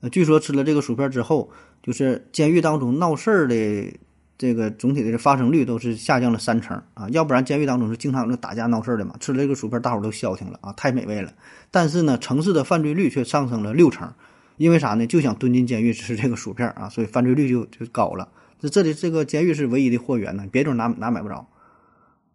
[0.02, 1.50] 呃，据说吃了这个薯片之后，
[1.82, 3.94] 就是监狱当中闹事儿的。
[4.36, 9.16] 这个总体的发生率都是下降了三成啊，要不然监狱当中是经常有那打架闹事儿的嘛。
[9.20, 11.32] 吃了这个薯片，大伙都消停了啊，太美味了。
[11.72, 14.12] 但是呢，城市的犯罪率却上升了六成，
[14.58, 15.08] 因为啥呢？
[15.08, 18.30] 就想蹲进监狱吃这个薯片啊，所以犯罪率就就高了。
[18.60, 21.48] 这这里这个监狱是唯一的货源呢，别地儿哪哪买不着。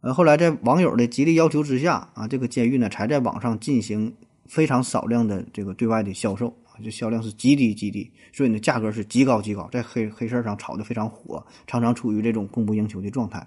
[0.01, 4.15] 呃，后来在网友的极力要求之下啊，这个监狱呢才在网上进行
[4.47, 6.77] 非常少量的这个对外的销售啊。
[6.85, 13.45] 就销量是极低极低，所以呢价格是极高极高，在黑黑市上炒得非常火，常常处于这种供不应求的状态。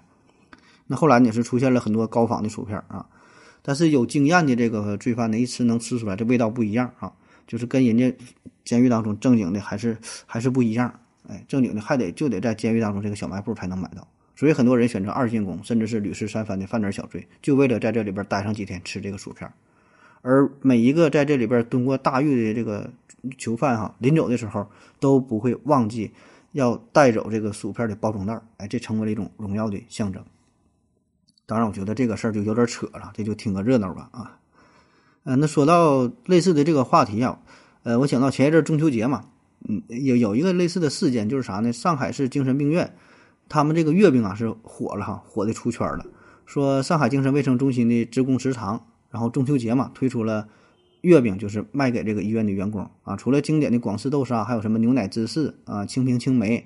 [0.86, 3.06] 那后来也是出现了很多高仿的薯片啊，
[3.62, 7.12] 但是有经验的这个罪犯呢，一吃能吃出来这味道不一样啊，
[7.52, 8.16] 就是跟人家
[8.64, 10.98] 监狱当中正经的还是还是不一样。
[11.28, 19.52] 哎，正经的还得就得在监狱当中这个小卖部才能买到，所以很多人选择二进宫，甚至是屡试三番的犯点小罪，就为了在这里边待上几天吃这个薯片。
[20.22, 22.90] 而每一个在这里边蹲过大狱的这个。
[23.38, 24.66] 囚犯哈，临走的时候
[24.98, 26.10] 都不会忘记
[26.50, 30.24] 要带走这个薯片的包装袋儿，哎，这成为了一种荣耀的象征。
[31.46, 34.40] 当然，我觉得这个事儿就有点扯了，这就听个热闹吧啊。
[35.24, 37.38] 嗯，那说到类似的这个话题啊，
[37.82, 39.24] 呃，我想到前一阵中秋节嘛，
[39.68, 41.72] 嗯，有有一个类似的事件，就是啥呢？
[41.72, 42.94] 上海市精神病院
[43.48, 46.06] 他们这个月饼啊是火了哈，火的出圈了。
[46.46, 50.48] 说上海精神卫生中心的职工食堂，然后中秋节嘛推出了。
[51.02, 56.64] 月饼就是卖给这个医院的员工啊，除了经典的广式豆沙，还有什么牛奶芝士啊、青苹青梅、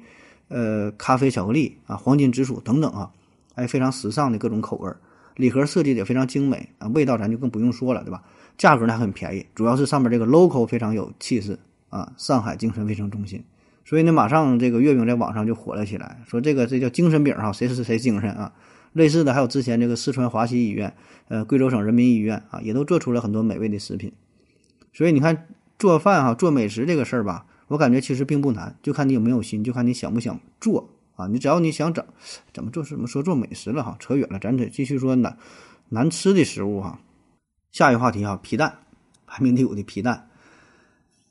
[0.49, 3.11] 呃咖啡巧克力啊、黄金紫薯等等啊，
[3.55, 4.99] 哎，非常时尚的各种口味儿，
[5.37, 8.23] 礼盒设计的也非常精美啊，味道咱就更不用说了，对吧？
[8.57, 11.59] 价格呢还很便宜，主要是上面这个 logo 非常有气势
[11.91, 13.45] 啊，上海精神卫生中心，
[13.85, 18.53] 所以呢，马上这个月饼在网上就火了起来，说这个这叫精神饼哈，谁是谁精神啊？
[18.93, 20.95] 类似的还有之前这个四川华西医院、
[21.29, 24.11] 呃贵州省人民医院啊，也都做出了很多美味的食品。
[24.95, 25.47] 所以你看，
[25.79, 31.27] 做饭哈，做美食这个事儿吧，我感觉其实并不难，就看你有没有心，就看你想不想做啊。
[31.27, 32.03] 你只要你想整，
[32.55, 35.37] 怎么做什么说做美食了哈，扯远了，咱得继续说难
[35.91, 36.99] 难吃的食物哈。
[37.77, 38.79] 下一个话题哈，皮蛋，
[39.27, 40.31] 排名第五的皮蛋，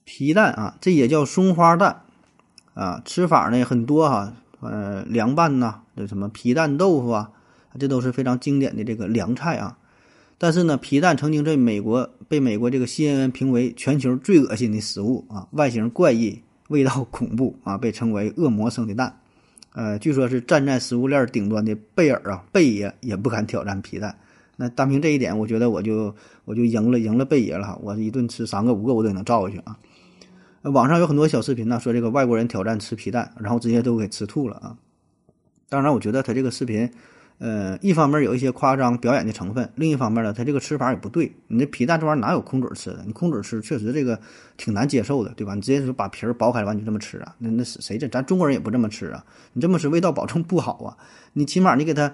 [0.03, 2.03] 皮蛋啊，这也叫松花蛋
[2.75, 7.31] 啊，吃法呢很多哈，呃，凉拌呐，这什么皮蛋豆腐啊，
[7.79, 9.79] 这都是非常经典的这个凉菜啊。
[10.37, 19.19] 但是呢，皮蛋曾经在美国被美国这个 CNN 评为全球最恶心的食物啊，外形怪异，味道恐怖啊，被称为恶魔生的蛋。
[19.73, 24.15] 呃，据说是站在食物链顶端的贝尔啊，贝爷也不敢挑战皮蛋。
[24.57, 26.15] 那单凭这一点，我觉得我就
[26.45, 27.79] 我就赢了，赢了贝爷了！
[27.81, 29.77] 我一顿吃三个五个我都能照过去啊。
[30.63, 34.77] 网上有很多小视频呢，说这个外国人挑战吃皮蛋，然后直接都给吃吐了啊。
[35.69, 36.89] 当然，我觉得他这个视频。
[37.37, 41.29] 呃，一方面有一些夸张表演的成分，另一方面呢，它这个吃法也不对。
[41.49, 43.03] 你这皮蛋这玩意儿哪有空嘴吃的？
[43.05, 44.17] 你空嘴吃确实这个
[44.55, 45.53] 挺难接受的，对吧？
[45.53, 47.35] 你直接说把皮儿剥开完就这么吃啊？
[47.39, 48.07] 那那谁这？
[48.07, 49.25] 咱中国人也不这么吃啊！
[49.51, 50.95] 你这么吃味道保证不好啊！
[51.33, 52.13] 你起码你给它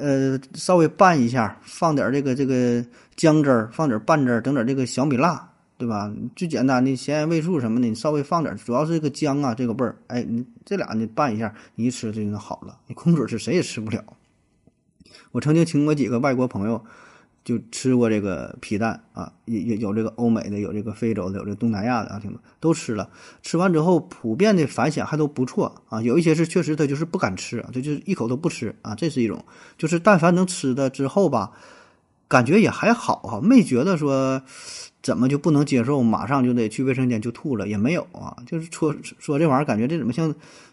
[0.00, 2.84] 呃稍微拌一下，放点这个这个
[3.14, 6.10] 姜汁儿，放点拌汁儿，整点这个小米辣，对吧？
[6.34, 9.94] 最简单的咸盐味素什么的，你稍微放点，主要是这个姜啊这个味儿。
[10.08, 12.78] 哎，你这俩你拌一下，你一吃就能好了。
[12.86, 14.02] 你空嘴吃谁也吃不了。
[15.32, 16.84] 我曾经请过几个外国朋友，
[17.42, 23.08] 就吃过这个皮蛋啊，有有有这个欧美的，有这个非洲的，有这东南亚的啊，挺多都吃了。
[23.42, 26.02] 吃完之后，普遍的反响还都不错啊。
[26.02, 28.94] 有一些是确实他就是不敢吃，他就是一口都不吃啊。
[28.94, 29.42] 这是一种，
[29.78, 31.50] 就是但凡能吃的之后吧，
[32.28, 34.42] 感觉也还好哈，没觉得说
[35.02, 38.36] 怎么就不能接受，马上就得去卫生间就吐了，也没有啊。
[38.46, 40.32] 就是说说这玩意儿，感觉这怎么像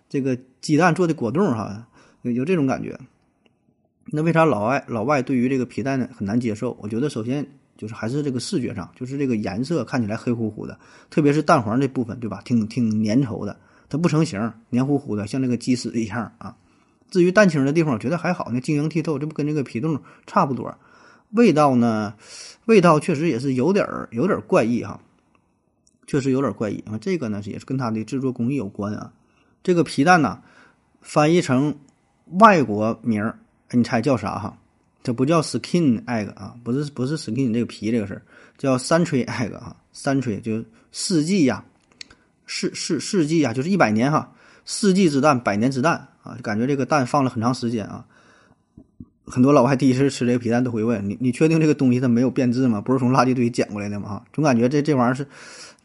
[0.09, 1.87] 这个鸡蛋做的果冻哈，
[2.23, 2.99] 有有这种感觉。
[4.09, 6.77] 那为啥老外老外对于这个皮蛋呢很难接受？
[6.81, 12.41] 我觉得首先就是还是这个视觉上，就是这个颜色看起来黑乎乎的，特别是蛋黄这部分，对吧？
[12.45, 16.55] 挺挺粘稠的，它不成形，黏糊糊的，像那个鸡屎一样啊。
[17.11, 20.73] 至于蛋清的地方，我觉得还好，那晶莹剔透，这不跟这个皮冻差不多。
[21.31, 22.15] 味道呢，
[22.65, 25.01] 味道确实也是有点儿有点儿怪异哈，
[26.05, 26.97] 确实有点怪异啊。
[26.99, 29.11] 这个呢也是跟它的制作工艺有关啊。
[29.61, 30.41] 这个皮蛋呢，
[31.01, 31.77] 翻译成
[32.39, 33.37] 外国名儿。
[33.71, 34.57] 你猜叫啥哈？
[35.03, 38.21] 这不叫 skin egg 啊，不是不是 skin 这个皮这个事儿，
[38.57, 41.63] 叫三吹 egg 啊，三吹就世纪呀，
[42.45, 44.33] 世世世纪呀，就是一百年哈，
[44.65, 48.05] 世纪之蛋，百年之蛋啊，感觉这个蛋放了很长时间啊。
[49.25, 52.81] 很多老外第一次吃这个皮蛋都会问你：你确定这个东西它没有变质吗？
[52.81, 54.09] 不是从垃圾堆捡过来的吗？
[54.09, 55.27] 哈，总感觉这这玩意儿是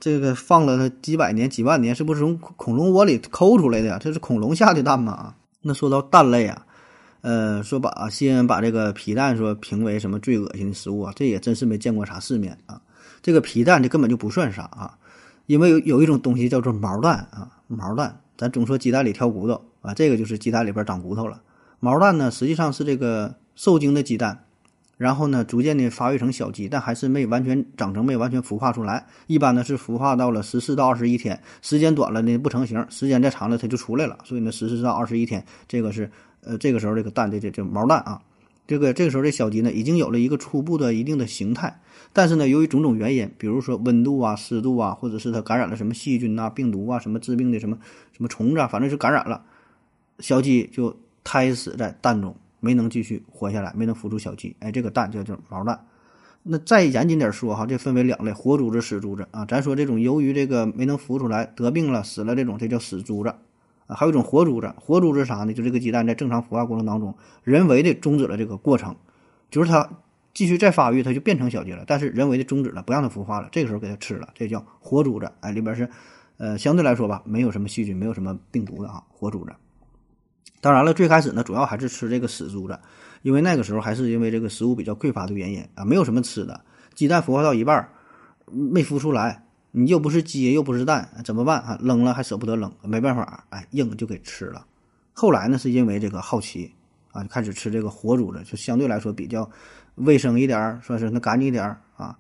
[0.01, 3.99] 这个放了它几百年、几万年，是不是从恐龙窝里抠出来的呀？
[4.01, 5.35] 这是恐龙下的蛋吗？
[5.61, 6.67] 那说到蛋类啊。
[7.23, 11.13] 呃，说把西恩把这个皮蛋说评为什么最恶心的食物啊？
[11.15, 12.81] 这也真是没见过啥世面啊！
[13.23, 14.99] 这个皮蛋这根本就不算啥啊，
[15.47, 21.41] 因为有有一种东西叫做毛蛋啊，毛蛋，咱总说鸡蛋里挑骨头啊，这个就是鸡蛋里边长骨头了。
[21.79, 24.45] 毛蛋呢，实际上是这个受精的鸡蛋，
[24.97, 29.07] 然后呢，逐渐的发育成小鸡，但还是没完全长成，没完全孵化出来。
[29.29, 34.19] 一般呢是孵化到了十四到二十一天，时间短了呢不成形，时间再长了它就出来了。
[34.25, 36.11] 所以呢，十四到二十一天，这个是。
[36.45, 38.21] 呃，这个时候这个蛋的这这毛蛋啊，
[38.67, 41.81] 这个这个时候这小鸡呢已经有了一个初步的一定的形态，
[42.13, 47.79] 但是呢，由于种种原因，比如说温度啊、湿度啊，或者是它感染了什么细菌啊、病毒啊、什么致病的什么
[48.13, 49.43] 什么虫子啊，反正是感染了，
[50.19, 54.57] 小鸡就胎死在蛋中，没能继续活下来，没能孵出小鸡。
[54.59, 55.79] 哎，这个蛋叫做毛蛋。
[56.43, 59.45] 那再严谨点说哈，这分为两类：活珠子、死珠子啊。
[59.45, 63.33] 咱说这种由于这个没能孵出来得病了、死了这种，这叫死珠子。
[63.95, 65.53] 还有一种活珠子，活珠子啥呢？
[65.53, 68.95] 就这个鸡蛋在正常孵化过程当中，人为的终止了这个过程，
[69.51, 69.89] 就是它
[70.35, 75.31] 继续再发育，它就变成小鸡了，但是人为的终止了，不让它孵化了，这个时候给它吃了，这叫活珠子。
[75.41, 75.89] 哎，里边是，
[76.39, 79.53] 呃，相对来说吧，没有什么细菌，没有什么病毒的啊，活珠子。
[80.61, 82.79] 当然了，最开始呢，主要还是吃这个死珠子，
[83.23, 86.61] 因为那个时候还是因为这个食物比较匮乏的原因啊，没有什么吃的，
[86.95, 87.89] 鸡蛋孵化到一半
[88.47, 89.45] 没孵出来。
[89.75, 91.79] 你又不是鸡，又不是蛋，怎么办啊？
[91.83, 94.65] 扔了还舍不得扔，没办法，哎，硬就给吃了。
[95.15, 96.71] 后来呢，是因为这个好奇
[97.11, 99.51] 啊，就开始吃这个活猪了，就相对来说比较
[99.95, 101.65] 卫生一点，说是那干净一点
[101.97, 102.17] 啊。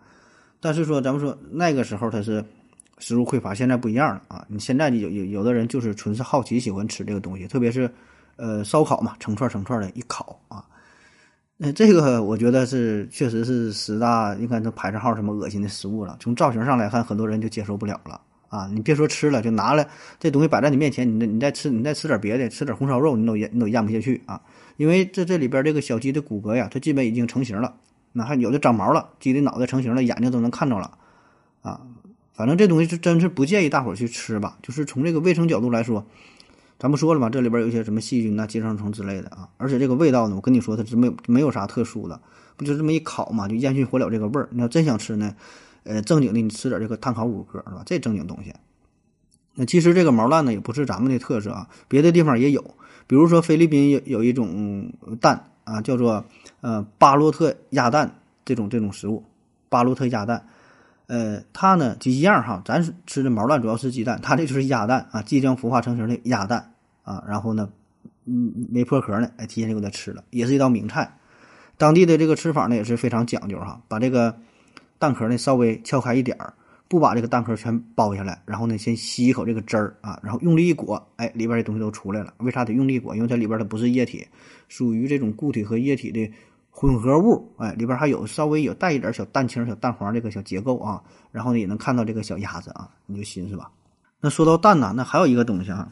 [0.60, 2.42] 但是说咱们说那个时候它是
[2.98, 4.46] 食物匮乏，现在不一样了啊。
[4.48, 7.92] 你现在有有有的人就是纯是好奇，喜欢吃这个东西，特别是
[8.36, 10.64] 呃烧烤嘛，成串成串的一烤啊。
[11.64, 16.16] 那这个我觉得是，确实是十大应该都排上号什么恶心的食物了。
[16.18, 18.68] 从造型上来看，很多人就接受不了了啊！
[18.75, 19.87] 你别说吃了，就拿了
[20.18, 24.40] 这东西摆在你面前，你你再吃，你再吃点别的，吃点红烧肉，你都咽你都咽不下去啊！
[24.77, 27.72] 因为这这里边这个小鸡的骨骼呀，它基本已经成型了，
[28.12, 30.99] 那还有的长毛了，鸡的脑袋成型了，眼睛都能看着了
[31.61, 31.80] 啊！
[32.34, 36.05] 反正这东西是真是不建议大伙儿去吃吧，就是从这个卫生角度来说。
[36.83, 37.30] 咱不说了吗？
[37.30, 42.20] 这里边有一些什么细菌呐、寄生虫之类的啊，而且这个味道呢，我跟你说它是没没有啥特殊的，
[42.57, 44.49] 不就这么一烤嘛，就烟熏火燎这个味儿。
[44.51, 45.33] 你要真想吃呢，
[45.85, 47.85] 呃，正经的你吃点这个碳烤五哥是吧？
[47.87, 48.53] 这正经东西。
[49.55, 52.61] 那其实这个毛蛋呢，也不是咱们的特色啊，别的地方也有，
[53.07, 56.24] 比如说菲律宾有有一种蛋啊，叫做
[56.62, 58.12] 呃巴洛特鸭蛋
[58.45, 59.22] 这种这种食物，
[59.68, 60.49] 巴洛特鸭蛋。
[61.07, 66.72] 呃，它呢就一样哈，咱吃的毛蛋主要是鸡蛋，它这就是鸭蛋啊，即将孵化成型的鸭蛋
[67.03, 67.22] 啊。
[67.26, 67.68] 然后呢，
[68.24, 71.18] 嗯，没破壳呢，哎，提前就给它吃了，也是一道名菜。
[71.76, 74.36] 当地的这个吃法呢也是非常讲究哈，把这个
[74.98, 76.55] 蛋壳呢稍微撬开一点儿，
[76.88, 82.32] 不把这个蛋壳全剥下来，然后呢先吸一口这个汁儿啊，然后用力一裹，哎，里边的东西都出来了。
[82.38, 83.14] 为啥得用力裹？
[83.16, 84.26] 因为它里边它不是液体，
[84.68, 86.32] 属于这种固体和液体的。
[86.74, 93.70] 混合物，哎，里边还有稍微有带一点小蛋清、小蛋黄这个小结构啊，然后呢也能看到这个小鸭子啊，你就寻思吧。
[94.22, 95.86] 那说到蛋呢，那还有一个东西啊，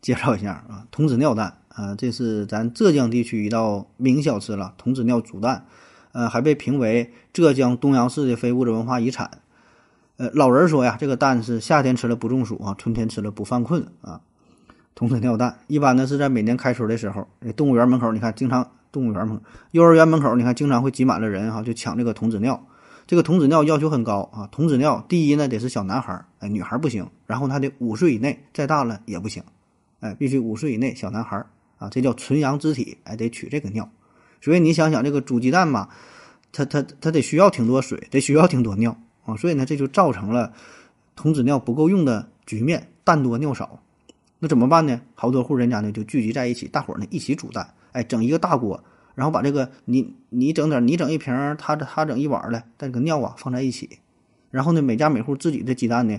[0.00, 5.66] 介绍一下啊， 童子尿蛋啊，这是咱浙江地区一道名小吃了，童子尿煮蛋，
[6.12, 9.30] 呃，还被评为浙江东阳市的非物质文化遗产。
[10.16, 14.20] 呃，老人说呀，这个蛋是夏天吃了不中暑啊，春天吃了不犯困啊。
[14.94, 17.26] 童子尿蛋一般呢是在每年开春的时候，
[17.56, 18.70] 动物园门口，你看经常。
[18.92, 19.40] 动物园门、
[19.70, 22.60] 幼儿园门口，你看经常会挤满了人哈，就抢这个童子尿。
[23.06, 27.08] 这个童子尿要求很高啊，童子尿第一呢得是小男孩，哎，女孩不行。
[27.24, 29.44] 然后他得五岁以内，再大了也不行，
[30.00, 31.44] 哎，必须五岁以内小男孩
[31.78, 33.90] 啊，这叫纯阳之体，哎，得取这个尿。
[34.40, 35.88] 所以你想想这个煮鸡蛋嘛，
[36.52, 40.52] 它它它得需要挺多水，得需要挺多尿啊，所以呢这就造成了
[41.14, 43.82] 童子尿不够用的局面，蛋多尿少。
[44.38, 45.00] 那怎么办呢？
[45.14, 47.74] 好多户人家呢就聚集在一起，大伙儿呢一起煮蛋。
[47.92, 48.82] 哎，整一个大锅，
[49.14, 53.98] 然后把这个你你整点，你整一瓶，他他整一碗的，这个尿啊放在一起，
[54.50, 56.18] 然后呢，每家每户自己的鸡蛋呢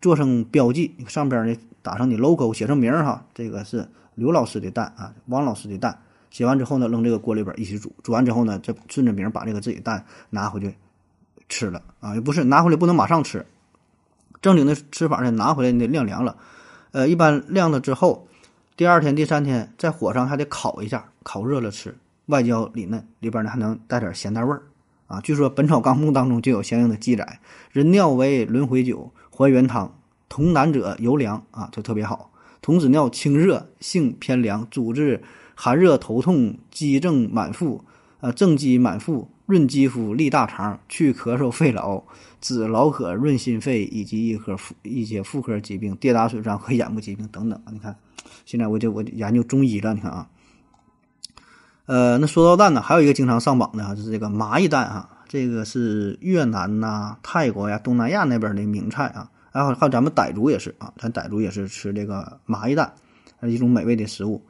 [0.00, 5.98] 做上标记，上边呢打上你 logo，写上名儿哈，这个是刘老师的蛋啊，王老师的蛋。
[6.30, 10.74] 写完之后呢，扔这个锅里边一起煮，煮完之后呢，再顺着名把这个自己蛋拿回去
[11.48, 13.46] 吃了啊，也不是拿回来不能马上吃，
[14.42, 16.36] 正经的吃法呢，拿回来你得晾凉了，
[16.92, 18.26] 呃，一般晾了之后。
[18.76, 24.60] 第二天、第三天在火上还得烤一下，烤热了吃，外焦里嫩，里边呢还能带点咸淡味儿
[25.06, 25.18] 啊。
[25.22, 27.40] 据说《本草纲目》当中就有相应的记载：
[27.72, 29.92] 人尿为轮回酒，还原汤，
[30.30, 32.30] 童男者尤凉啊，就特别好。
[32.62, 35.22] 童子尿清热，性偏凉，主治
[35.54, 37.84] 寒热头痛、积症满腹
[38.20, 42.02] 啊，正积满腹，润肌肤、利大肠、去咳嗽、肺痨、
[42.40, 47.60] 止劳咳、润心肺，以及一科妇一些妇科疾病、跌打损伤和眼部疾病等等。
[47.70, 47.94] 你看。
[48.44, 50.28] 现在我就我研究中医了，你看啊，
[51.86, 62.92] 呃，那说到蛋呢，还有一个经常上榜的啊，就是这个蚂蚁蛋啊，这个是越南呐、泰国呀、东南亚那边的名菜啊，然后还有咱们傣族也是啊，咱傣族也是吃这个蚂蚁蛋，
[63.42, 64.40] 一种美味的食物，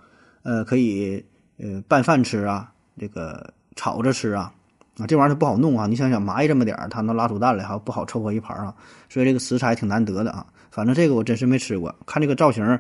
[0.43, 1.25] 呃，可以
[1.59, 4.53] 呃拌饭吃啊，这个炒着吃啊，
[4.99, 8.75] 啊，这玩意儿它不好弄啊，你想想蚂蚁这么点儿，它能拉出蛋来哈，不好凑合一盘啊，
[9.09, 12.79] 所以这个食材挺难得的啊，反正这个我真是没吃过，看这个造型。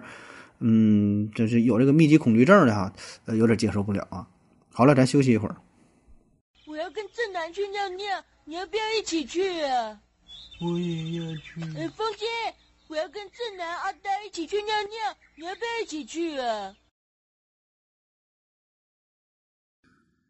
[0.58, 2.90] 嗯，这是有这个密集恐惧症的哈，
[3.26, 4.26] 呃，有点接受不了啊。
[4.72, 5.54] 好了，咱休息一会儿。
[6.86, 8.06] 我要跟正南去尿尿，
[8.44, 9.98] 你要不要一起去啊？
[10.60, 11.60] 我也要去。
[11.76, 12.24] 哎，风姐，
[12.86, 16.76] 我要跟正南、阿呆一起去尿尿，你要不要一起去啊？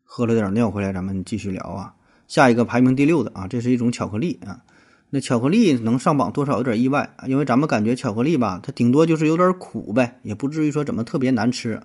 [0.03, 1.95] 喝了点尿回来，咱们继续聊啊。
[2.27, 4.65] 下一个排名第六的啊，这是一种巧克力啊。
[5.11, 11.83] 那巧克力能上榜，多少有点意外因为咱们感觉巧克力吧，它顶多就是有点苦呗，也不至于说怎么特别难吃。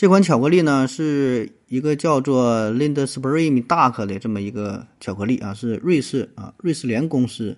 [0.00, 7.54] 这款巧克力呢，是一个叫做 Lindspring Dark 的这么一个巧克力啊，是瑞士啊瑞士莲公司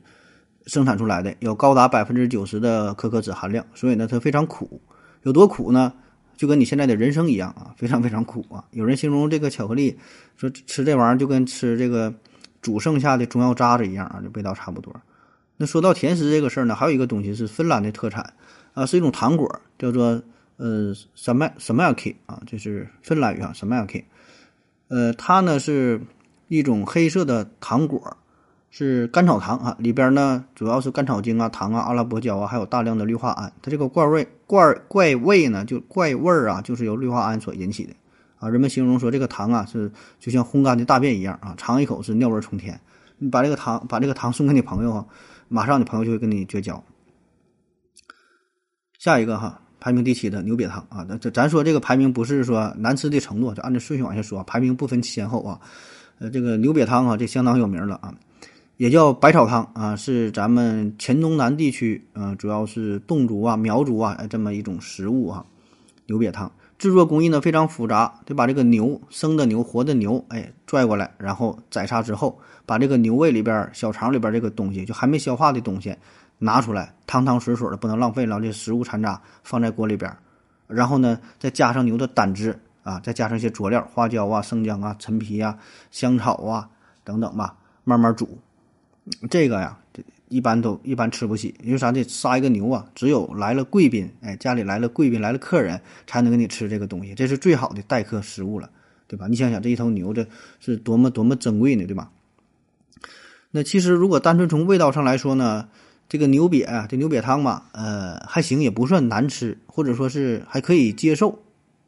[0.66, 4.80] 生产出来的，有高达百分之九十的可可脂含量，所以呢它非常苦。
[5.22, 5.92] 有多苦呢？
[6.36, 8.64] 就跟你现在的人生一样啊，非常非常苦啊。
[8.72, 9.96] 有人形容这个巧克力，
[10.36, 12.12] 说吃这玩意儿就跟吃这个。
[12.60, 14.92] 煮剩下的中药渣子一样啊，这味道差不多。
[15.58, 18.34] 那说到甜食这个事儿呢，还有一个东西是芬兰的特产
[18.74, 20.20] 啊，是一种糖果，叫做
[20.56, 24.04] 呃什么什么 k 啊，就是芬兰语啊什么 k
[24.88, 26.00] 呃，它呢是
[26.48, 28.16] 一种黑色的糖果，
[28.70, 33.50] 是甘草糖啊，里边呢主要是甘草精啊、糖啊、阿拉伯胶啊，还有大量的氯化铵。
[33.62, 37.94] 它这个怪味怪怪味呢，就怪味儿啊，就是由氯化铵所引起的。
[38.38, 42.78] 啊，人们形容说这个糖啊是就像烘干的大便一样啊，尝一口是尿味冲天。
[43.18, 45.06] 你把这个糖把这个糖送给你朋友啊，
[45.48, 46.84] 马上你朋友就会跟你绝交。
[48.98, 55.58] 下一个哈，排名第七的牛瘪汤啊，那这咱说这个排名不是说难吃的程度，就按照顺序往下说，排名不分先后啊。
[56.20, 58.14] 呃，这个牛瘪汤啊，这相当有名了啊，
[58.76, 65.44] 也叫百草汤啊，是咱们黔东南地区啊，主要是侗族啊、苗族啊这么一种食物啊，
[66.06, 66.52] 牛瘪汤。
[66.78, 75.94] 制作工艺呢非常复杂，得把这个牛生的牛、活的牛，哎，拽过来，然后宰杀之后，把这个牛胃里边、小肠里边这个东西，就还没消化的东西
[76.42, 78.40] 拿出来，汤汤水水的，不能浪费了。
[78.40, 80.12] 这食物残渣放在锅里边，
[80.66, 85.56] 然后呢，再加上牛的胆汁啊，再加上一些佐料，花椒啊、生姜啊、陈皮啊、
[85.92, 86.68] 香草啊，
[87.04, 88.38] 等等吧，慢慢煮。
[89.30, 89.78] 这个呀，
[90.28, 92.02] 一般都一般吃不起，因为啥呢？
[92.04, 98.68] 杀一个牛啊，只有来了贵宾，哎，家里来了贵宾，来了客人，才能给你吃这个东西，这是最好的待客食物了，
[99.06, 99.28] 对吧？
[99.28, 100.26] 你想想，这一头牛，这
[100.58, 102.10] 是多么多么珍贵呢，对吧？
[103.54, 105.68] 那其实如果单纯从味道上来说呢，
[106.08, 111.38] 这个牛瘪啊，这牛瘪汤嘛，呃，还行，也不算难吃，或者说是还可以接受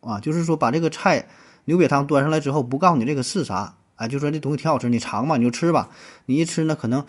[0.01, 0.19] 啊。
[0.19, 1.27] 就是说把这个菜
[1.67, 5.91] 牛瘪汤端上来之后，不告诉你这个是啥，啊，就说这东西挺好吃，你尝吧，你就吃吧。
[6.27, 7.05] 你一吃呢，可能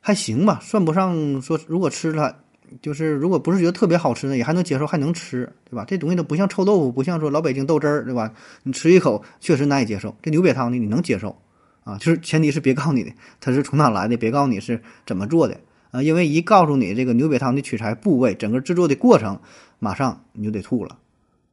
[0.00, 2.36] 还行吧，算不上说如果吃了，
[2.82, 5.84] 就是如果不是觉得特别好吃呢，也还能接受，还能吃，对吧？
[5.88, 8.32] 这东西都不像臭豆腐，不像说老北京豆汁儿，对吧？
[8.64, 11.36] 你吃一口确实难以接受，这牛瘪汤呢，你能接受。
[11.82, 15.56] 啊，就是前提是别告诉你的它是从哪来的，别告诉你是怎么做的
[15.90, 19.40] 啊，因为一告诉你这个牛瘪汤的取材部位、整个制作的过程，
[19.78, 20.98] 马上你就得吐了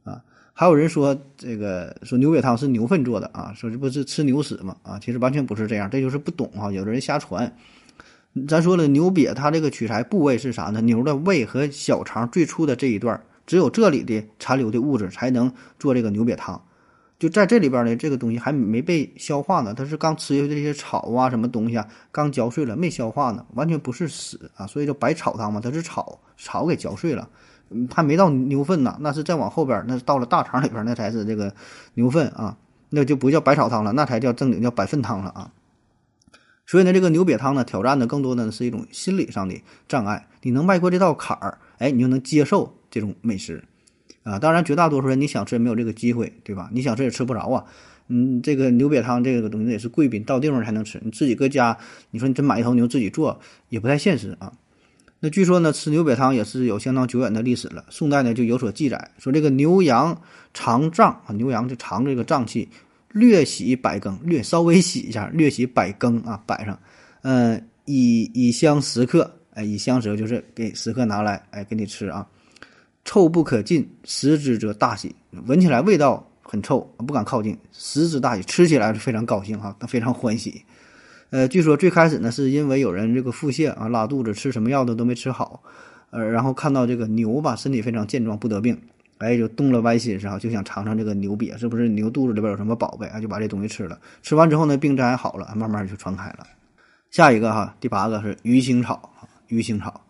[0.04, 0.22] 啊。
[0.54, 4.78] 还有人说这个说牛瘪汤是牛粪做的啊，说这不是吃牛屎吗？
[4.84, 7.56] 啊，其实完全不是这样，这就是不懂啊，有的人瞎传。
[8.48, 10.82] 咱说了，牛瘪它这个取材部位是啥呢？
[10.82, 16.62] 牛的胃和小肠最初的这一段，只有这里的残留的物质才能做这个牛瘪汤。
[17.20, 27.28] 就在这里边呢，这个东西还没被消化呢，它是刚吃下去这些草啊，什么东西啊，刚嚼碎了，没消化呢，完全不是屎啊，所以叫白草汤嘛，它是草草给嚼碎了，
[27.72, 31.51] 嗯，还没到牛粪呢，那是再往后边，那到了大肠里边，那才是这个
[31.95, 32.55] 牛粪啊，
[32.91, 35.51] 那就不叫白草汤了，那才叫正经叫白粪汤了啊。
[36.68, 43.63] 所以呢，这个牛瘪汤呢，挑战的更多的是一种心理上的障碍，你能迈过这道坎儿，哎，你就能接受这种美食。
[44.28, 46.69] 啊，当然，绝大多数人你想吃也没有这个机会，对吧？
[46.73, 47.63] 你想吃也吃不着啊。
[48.09, 51.78] 嗯，这个牛瘪汤这个东西也是贵宾到地方才能吃，你自己搁家，
[52.11, 54.51] 你说你真买一头牛自己做也不太现实啊。
[55.19, 57.86] 那据说呢，吃牛瘪汤也是有相当久远的历史了。
[57.89, 60.21] 宋代呢就有所记载，说这个牛羊
[60.53, 62.67] 肠脏啊，牛羊就肠这个脏器，
[63.13, 66.78] 略洗百羹，略稍微洗一下，略洗百羹啊，摆上，
[67.21, 72.28] 嗯，以以香食客，哎，以香食就是给食客拿来，哎，给你吃啊。
[73.08, 75.16] 臭不可近，食之则大喜。
[75.45, 80.62] 闻起来味道很臭，不敢靠近；食之大喜，吃起来是非常高兴哈，非常欢喜。
[81.30, 85.64] 呃，据说最开始呢，是因为有人这个腹泻啊，拉肚子，吃什么药的都没吃好，
[86.10, 88.78] 呃，然后看到这个牛吧，身体非常健壮，不得病，
[89.20, 93.22] 哎，就动了歪心思啊，就想尝尝这个牛瘪，是不是牛肚子里边有什么宝贝啊？
[93.22, 93.97] 就把这东西吃了。
[94.22, 96.45] 吃完之后呢，病灾好了，慢慢就传开了。
[97.10, 99.10] 下一个哈，第八个是鱼腥草，
[99.47, 100.01] 鱼腥草，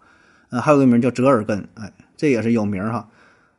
[0.50, 1.94] 呃，还有个名叫折耳根，哎。
[2.18, 3.10] 这也是有名哈，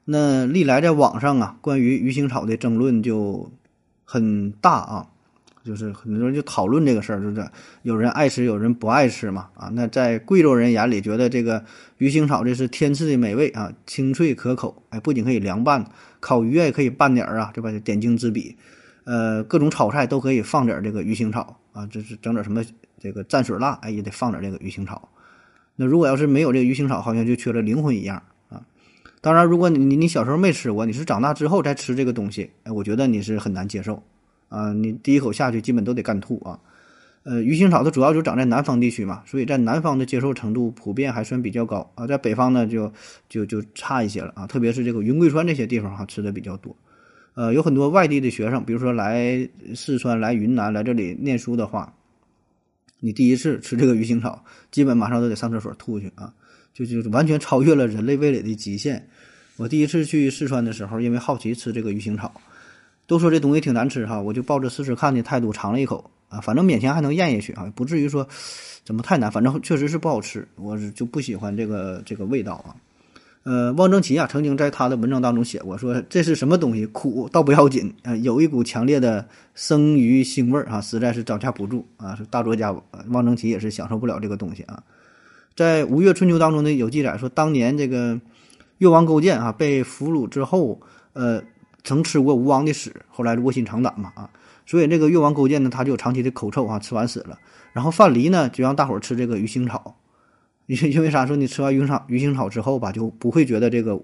[0.05, 3.51] 那历来在网上啊，关于鱼腥草的争论就
[4.05, 5.07] 很大啊，
[5.65, 7.49] 就是很多人就讨论这个事儿，就是
[7.83, 9.71] 有人爱吃，有人不爱吃嘛啊。
[9.75, 11.65] 那在贵州人眼里，觉得这个
[11.99, 15.85] 鱼腥草这是天赐的美味啊，清脆可口，哎，不仅可以凉拌，
[16.19, 17.71] 烤鱼也可以拌点儿啊，对吧？
[17.85, 18.57] 点睛之笔，
[19.05, 22.65] 呃，各种炒菜都可以放点这个鱼腥草啊，这是整点什么
[22.99, 25.09] 这个蘸水辣，哎，也得放点这个鱼腥草。
[25.77, 28.21] 那如果要是没有这个鱼腥草，好像就缺了灵魂一样。
[29.29, 34.03] 当然，如果你你小时候没吃过，你是长大之后再吃这个东西，哎，我觉得你是很难接受，
[34.49, 36.59] 啊，你第一口下去基本都得干吐啊。
[37.25, 42.91] 呃，鱼腥草它主要就长在南方地区嘛，所以在南方的接受程度普遍还算比较高啊，在北方呢就
[43.29, 46.75] 就就差一些了啊，特别是这个云贵川这些地方哈吃的比较多。
[47.35, 51.93] 呃，有很多外地的学生，比如说来四川、来云南来这里念书的话，
[52.99, 56.33] 你第一次吃这个鱼腥草，基本马上都得上厕所吐去啊。
[56.75, 59.05] 就就完全超越了人类味蕾的极限。
[59.59, 62.33] 我第一次去四川的时候，因为好奇吃这个鱼腥草，
[63.09, 68.27] 都说这东西挺难吃哈，我就抱着试试看的态度尝了一口啊，反正勉强还能咽下去啊，不至于说
[68.85, 72.77] 怎么太难，反正确实是不好吃，我就不喜欢这个这个味道啊。
[73.43, 82.17] 呃，汪曾祺啊曾经在他的文章当中写过，说这是什么东西，苦倒不要紧啊，有一股强烈的生鱼腥味儿啊，实在是招架不住啊。
[82.31, 82.71] 大作家
[83.09, 84.83] 汪曾祺也是享受不了这个东西啊。
[85.57, 88.21] 在《吴越春秋》当中呢，有记载说，当年这个
[88.79, 90.81] 越王勾践啊被俘虏之后，
[91.13, 91.43] 呃，
[91.85, 94.31] 曾吃过吴王的屎，后来卧薪尝胆嘛啊，
[94.67, 97.39] 所以这个越王勾践呢，他就有长期的口臭啊，吃完屎了。
[97.73, 99.97] 然后范蠡呢，就让大伙儿吃这个鱼腥草，
[100.67, 101.27] 因因为啥？
[101.27, 104.01] 说你吃完鱼腥鱼腥草之后吧，就不会觉得这个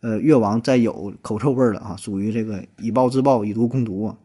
[0.00, 4.16] 呃越王再有口臭味了啊，属于这个以暴制暴，以毒攻毒啊。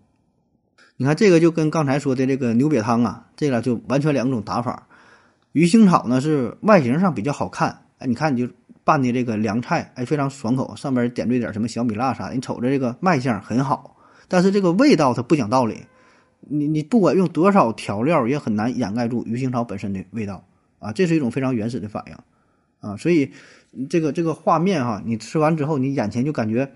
[0.97, 4.87] 你看这个就跟刚才说的这个牛瘪汤啊，这个就完全两种打法。
[5.51, 8.53] 鱼腥草呢是外形上比较好看，哎，你看你就
[8.87, 13.97] 拌的这个凉菜，哎，非常爽口，上边点缀点什么小米辣啥的，你瞅着这个卖相很好，
[14.29, 15.81] 但是这个味道它不讲道理，
[16.39, 20.45] 你你不管用多少调料也很难掩盖住鱼腥草本身的味道。
[20.79, 22.15] 啊，这是一种非常原始的反应。
[22.79, 23.31] 啊，所以
[23.89, 26.71] 这个这个画面哈，你吃完之后你眼前就感觉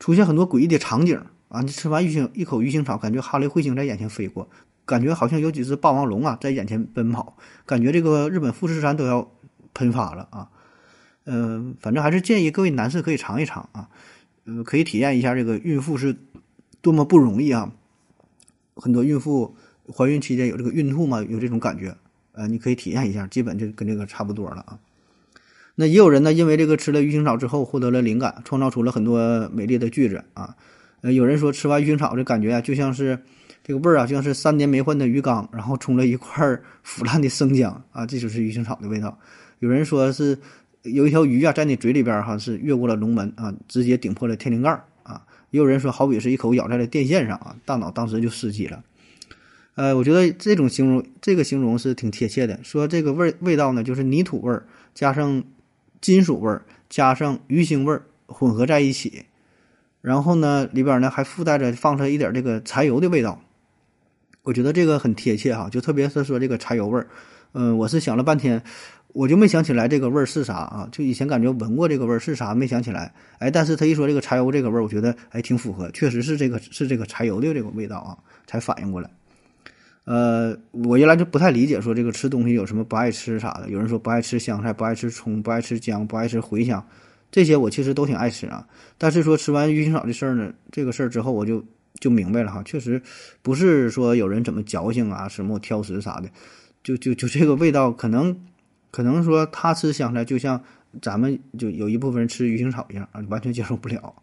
[0.00, 1.20] 出现很多诡异的场景。
[1.48, 4.48] 啊，你吃完鱼腥一口鱼腥草，感觉哈雷彗星在眼前飞过。
[4.84, 9.30] 感觉好像有几只霸王龙啊在眼前奔跑，感觉这个日本富士山都要
[9.74, 10.48] 喷发了啊。
[11.28, 13.88] 嗯，反正还是建议各位男士可以尝一尝啊，
[14.44, 16.16] 呃，可以体验一下这个孕妇是
[16.80, 17.72] 多么不容易啊。
[18.76, 19.56] 很多孕妇
[19.92, 21.96] 怀孕期间有这个孕吐嘛，有这种感觉，
[22.30, 24.78] 呃，你可以体验一下，基本就跟这个差不多了啊。
[25.74, 30.54] 那也有人呢，因为这个吃了鱼腥草之后获得了灵感，创造出了很多美丽的句子啊。
[31.00, 33.18] 呃，有人说吃完鱼腥草的感觉啊，就像是
[33.64, 39.18] 这个味儿啊，就像是三年没换的鱼缸，然后冲了一块腐烂的生姜啊，这就是鱼腥草的味道。
[39.58, 40.38] 有人说是。
[40.90, 44.70] 有一条鱼啊，在你嘴里边哈是越过了龙门啊，直接顶破了天灵盖
[45.02, 45.26] 啊。
[45.50, 48.82] 也有人说，好比是一口咬在了电线上啊，大脑当时就死机了。
[49.74, 52.58] 呃，我觉得这种形容，这个形容是挺贴切的。
[52.62, 55.44] 说这个味味道呢，就是泥土味儿加上
[56.00, 59.26] 金属味儿加上鱼腥味儿混合在一起，
[60.00, 63.42] 然后呢里边呢还附带着放上一点这个柴油的味道。
[64.42, 67.08] 我觉得这个很贴切哈，就特别是说这个柴油味儿。
[67.52, 68.62] 嗯，我是想了半天。
[69.12, 70.88] 我就没想起来这个味儿是啥啊？
[70.92, 73.14] 就以前感觉闻过这个味儿是啥，没想起来。
[73.38, 79.08] 哎，但是他一说这个柴油这个味儿，我觉得哎挺符合，确实是这个是这个柴油的这个味道啊，才反应过来。
[80.04, 83.70] 呃，我原来就不太理解，说这个吃东西有什么不爱吃啥的。
[83.70, 86.86] 有人说不爱吃香菜，不爱吃葱，不爱吃姜，不爱吃茴香，
[87.30, 88.66] 这些我其实都挺爱吃啊。
[88.98, 91.64] 但是说吃完鱼腥草的事儿呢，这个事儿之后我就
[91.98, 93.00] 就明白了哈，确实
[93.40, 96.28] 不是说有人怎么矫情啊，什么挑食啥的，
[96.82, 98.38] 就就就这个味道可能。
[98.90, 100.62] 可能说他吃香菜就像
[101.02, 104.14] 咱们就有一部分人吃鱼腥草一样啊，完全接受不了。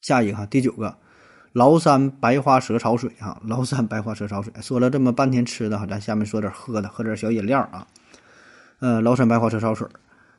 [0.00, 0.96] 下一个哈，第九个，
[1.52, 4.52] 崂山白花蛇草水哈， 崂山白花蛇草水。
[4.60, 7.86] 说了这么半天吃的哈，咱下面说点喝的，喝点小饮料啊。
[8.80, 9.86] 呃，崂山白花蛇草水，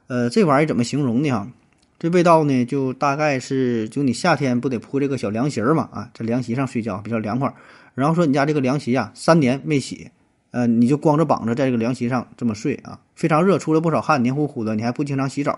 [0.07, 1.51] 呃，这玩意儿怎么形容呢？
[1.99, 7.53] 这味道呢，就大概是就你夏天不得铺这个小凉席嘛啊，在凉席上睡觉比较凉快。
[7.93, 10.11] 然后说你家这个凉席呀，三年没洗。
[10.53, 15.57] 呃，你就光着膀子在这个凉席上这么睡啊，非常热，出了不少汗，黏糊糊的，你还不经常洗澡，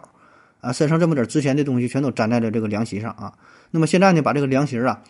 [0.62, 3.34] 啊，身上这么点值钱的东西全都粘在了这个凉席上啊。
[3.72, 5.02] 那么现在呢，把这个凉席啊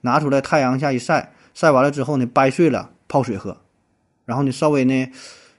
[0.00, 3.54] 拿出来，太阳下一晒，晒完了之后呢，掰碎了泡水喝，
[4.24, 5.06] 然后呢稍微呢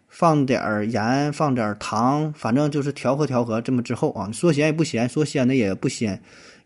[0.10, 6.20] 放点儿盐，放点儿糖，反正就是调和调和，这么之后啊，说咸也不咸，说鲜的也不鲜，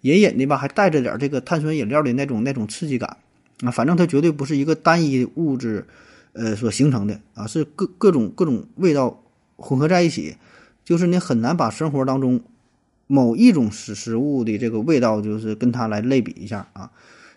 [0.04, 3.18] 隐隐的吧还带着点这个碳酸饮料的那种那种刺激感
[3.66, 5.86] 啊，反正它绝对不是一个单一物质。
[6.34, 9.22] 呃，所形成的啊，是各各种各种味道
[9.58, 10.38] 混合在一起，
[10.84, 12.42] 就是你很难把生活当中
[13.08, 16.92] 某一种食食物的这个味道，就是跟它来类比一下啊。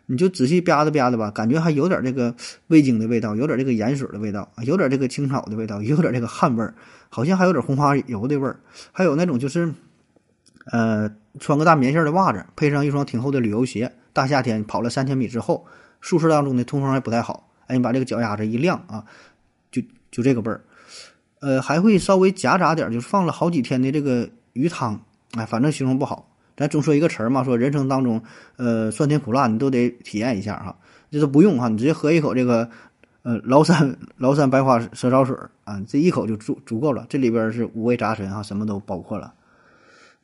[0.07, 2.34] 你就仔细吧嗒吧嗒吧，感觉还有点这个
[2.66, 6.74] 味精的味道，有点这个盐水的味道，有点这个青草的味道，有点这个汗味儿，
[7.09, 8.59] 好像还有点红花油的味儿，
[8.90, 9.72] 还有那种就是，
[10.66, 15.64] 呃，穿个大棉线的袜子，配上一双挺厚的旅游鞋，大夏天跑了三千米之后，
[16.03, 17.49] 宿舍当中的通风还不太好。
[17.74, 19.04] 你把这个脚丫子一晾啊，
[19.70, 20.60] 就就这个味儿，
[21.40, 25.00] 呃，还会稍微夹杂点，就是放了好几天的这个鱼汤，
[25.32, 26.28] 哎，反正形容不好。
[26.56, 28.22] 咱总说一个词儿嘛，说人生当中，
[28.56, 30.76] 呃，酸甜苦辣你都得体验一下哈。
[31.10, 32.68] 这都不用哈，你直接喝一口这个，
[33.22, 37.06] 呃，崂山崂山白花蛇草水啊，这一口就足足够了。
[37.08, 39.32] 这里边是五味杂陈哈，什么都包括了。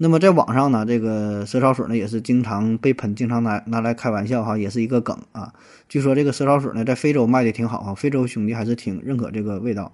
[0.01, 5.53] 那么在网上呢，这个蛇草水呢也是经常被喷，经常拿拿来开玩笑哈，也是一个梗啊。
[5.89, 9.93] 据说这个蛇草水呢在非洲卖的挺好啊，非洲兄弟还是挺认可这个味道。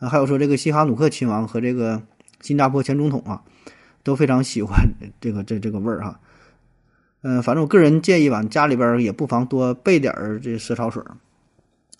[0.00, 2.02] 啊，还有说这个西哈努克亲王和这个
[2.42, 3.42] 新加坡前总统啊
[4.02, 4.86] 都非常喜欢
[5.18, 6.20] 这个这这个味儿哈。
[7.22, 11.02] 嗯，反正我个人建议吧，家里边也不妨多备点儿这蛇草水，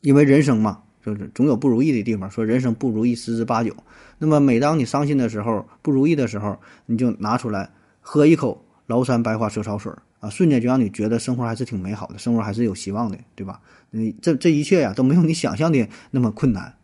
[0.03, 0.83] 因为人生嘛。
[1.07, 3.75] 就是总有不如意的地方，说人生不如意十之八九。
[4.19, 13.61] 那么每当你伤心的时候、不如意的时候，你就拿出来喝一口崂山白花蛇草水啊，瞬间就让你觉得生活还是挺美好的，生活还是有希望的，对吧？
[13.91, 16.75] 你，这这一切呀都没有你想象的那么困难。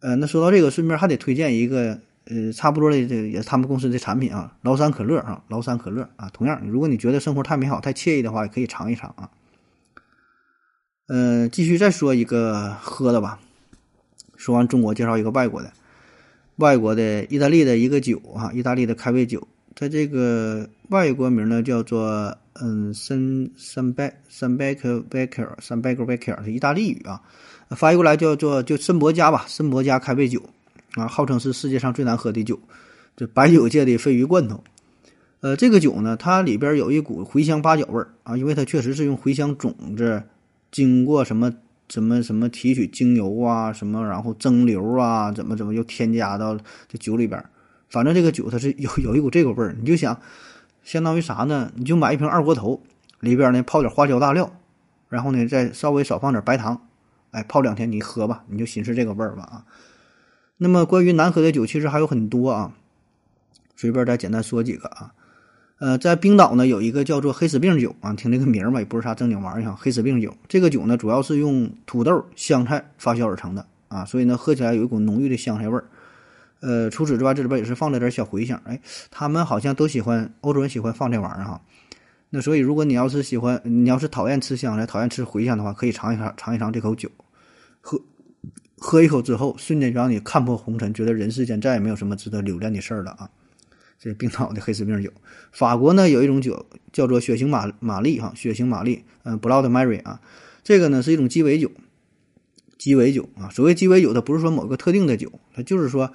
[0.00, 9.30] 呃，那说到这个，顺便还得推荐一个呃差不多的这也是他们公司的产品啊，崂山可乐啊，崂山可乐啊，同样，如果你觉得生活太美好、太惬意的话，也可以尝一尝啊。
[11.06, 13.38] 呃，继续再说一个喝的吧。
[14.36, 15.70] 说完中国，介绍一个外国的，
[16.60, 19.48] 外国的意大利的一个酒啊，意大利的开胃酒。
[19.74, 27.20] 它这个外国名呢叫做嗯森森拜森拜克贝克尔森拜克贝克尔是意大利语啊，
[27.70, 30.42] 翻译过来叫做就森博加吧，森博加开胃酒
[30.94, 32.60] 啊，号称是世界上最难喝的酒，
[33.16, 34.62] 这白酒界的鲱鱼罐头。
[35.40, 40.22] 呃，这个酒呢，它里边有一股茴香八角味儿啊，因为它确实是用茴香种子。
[40.72, 41.52] 经过什么
[41.90, 46.56] 什么什么提取精油啊，什么然后蒸馏啊，怎么怎么又添加到
[46.88, 47.50] 这酒里边儿？
[47.88, 49.74] 反正这个酒它是有有一股这个味儿。
[49.76, 50.20] 你就想，
[50.84, 51.72] 相当于啥呢？
[51.74, 52.80] 你就买一瓶二锅头，
[53.18, 54.52] 里边呢泡点花椒大料，
[55.08, 56.86] 然后呢再稍微少放点白糖，
[57.32, 59.64] 哎，泡两天你喝吧，你就寻思这个味儿吧啊。
[60.58, 62.72] 那么关于难喝的酒，其实还有很多啊，
[63.74, 65.12] 随便再简单说几个啊。
[65.80, 69.74] 呃，在冰岛呢有一个叫做黑死病酒啊，听这个名儿吧，也不是啥正经玩意儿。
[69.74, 75.84] 黑死病酒这个酒呢，主要是用土豆、香菜发酵而成的啊，所以呢喝起来有一股浓郁的香菜味儿。
[76.60, 78.60] 呃，除此之外，这里边也是放了点小茴香。
[78.66, 78.78] 哎，
[79.10, 81.58] 他们好像都喜欢欧洲人喜欢放这玩意儿哈。
[82.28, 87.08] 那所以如果你要是喜欢，你要是讨厌吃香菜、讨厌吃茴香的话，可以尝一尝尝一尝这口酒，
[87.80, 87.98] 喝
[88.76, 93.30] 喝一口之后，瞬间让你看破红尘，觉得人世间再也没有什么值得留恋的事儿了啊。
[94.02, 95.10] 这冰岛的黑死病酒，
[95.52, 100.22] 法国呢有一种酒叫做血腥玛玛丽哈，血腥玛丽，嗯，Blood Mary 啊，
[100.64, 101.70] 这个呢是一种鸡尾酒，
[102.78, 106.10] 鸡尾酒啊，所谓鸡尾酒，它不是说某个特定的酒，它就是说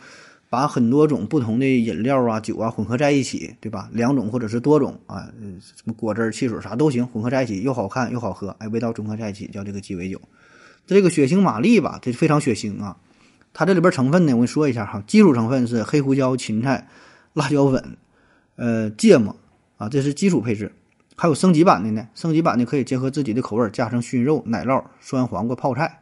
[0.50, 3.88] 把很多种不同的饮料啊、酒啊混合在一起，对吧？
[3.94, 5.32] 两种或者是多种啊，
[5.62, 10.20] 什么果汁、汽水啥都行，混合在一起又好看又好喝，哎，味道综合在一起叫这个鸡尾酒。
[10.88, 12.98] 这个血腥玛丽吧，这非常血腥啊，
[13.54, 16.88] 它这里边成分呢，我跟你说一下哈，基础成分是黑胡椒、芹菜。
[17.36, 17.98] 辣椒粉，
[18.56, 19.36] 呃，芥末
[19.78, 20.74] 啊，这是基础配置。
[21.18, 26.02] 还有升级版的呢，升级版的可以结合自己的口味，加上熏肉、奶酪、酸黄瓜、泡菜。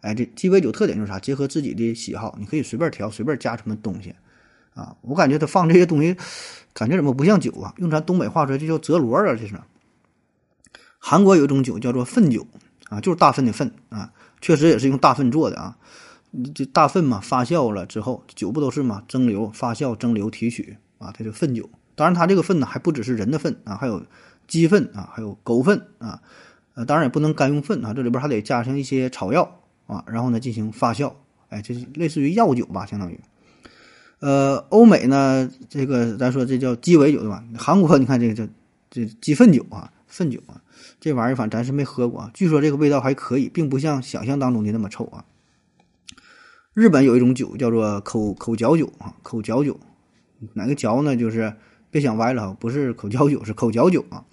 [0.00, 1.18] 哎，这鸡尾酒特点就是啥？
[1.18, 4.14] 结合自己的喜好，你可以随便调，随便加什么东西
[4.74, 4.96] 啊。
[5.02, 6.16] 我感觉他放这些东西，
[6.74, 7.72] 感觉怎么不像酒啊？
[7.76, 9.54] 用咱东北话说，这叫泽罗啊，这是。
[10.98, 12.46] 韩国有一种酒叫做粪酒
[12.90, 15.78] 啊，就是大粪的粪啊，确实也是用大粪做的啊。
[16.54, 19.02] 这大粪嘛，发酵了之后，酒不都是嘛？
[19.08, 21.68] 蒸馏、发酵、蒸馏、提取啊，它就粪酒。
[21.94, 24.02] 当然，它这个粪呢，还不只是人的粪啊，还有
[24.46, 26.22] 鸡粪啊，还有狗粪啊。
[26.74, 31.12] 呃，当然也不能干用粪啊，这里边还得加上一些草药啊，然后呢进行发酵。
[31.48, 33.20] 哎，这是类似于药酒吧，相当于。
[34.20, 37.42] 呃，欧美呢，这个咱说这叫鸡尾酒对吧？
[37.58, 38.46] 韩国 你看这个叫
[38.88, 40.62] 这鸡粪酒啊，粪酒啊，
[41.00, 42.30] 这玩意儿反正咱是没喝过啊。
[42.32, 45.24] 据说这个味道还可以，并不像想象当中的那么臭啊。
[46.72, 49.76] 日本有一种酒叫做口口嚼酒啊，口嚼酒，
[50.52, 51.16] 哪个嚼呢？
[51.16, 51.52] 就是
[51.90, 54.24] 别想歪了啊，不是口嚼酒，是口嚼酒啊，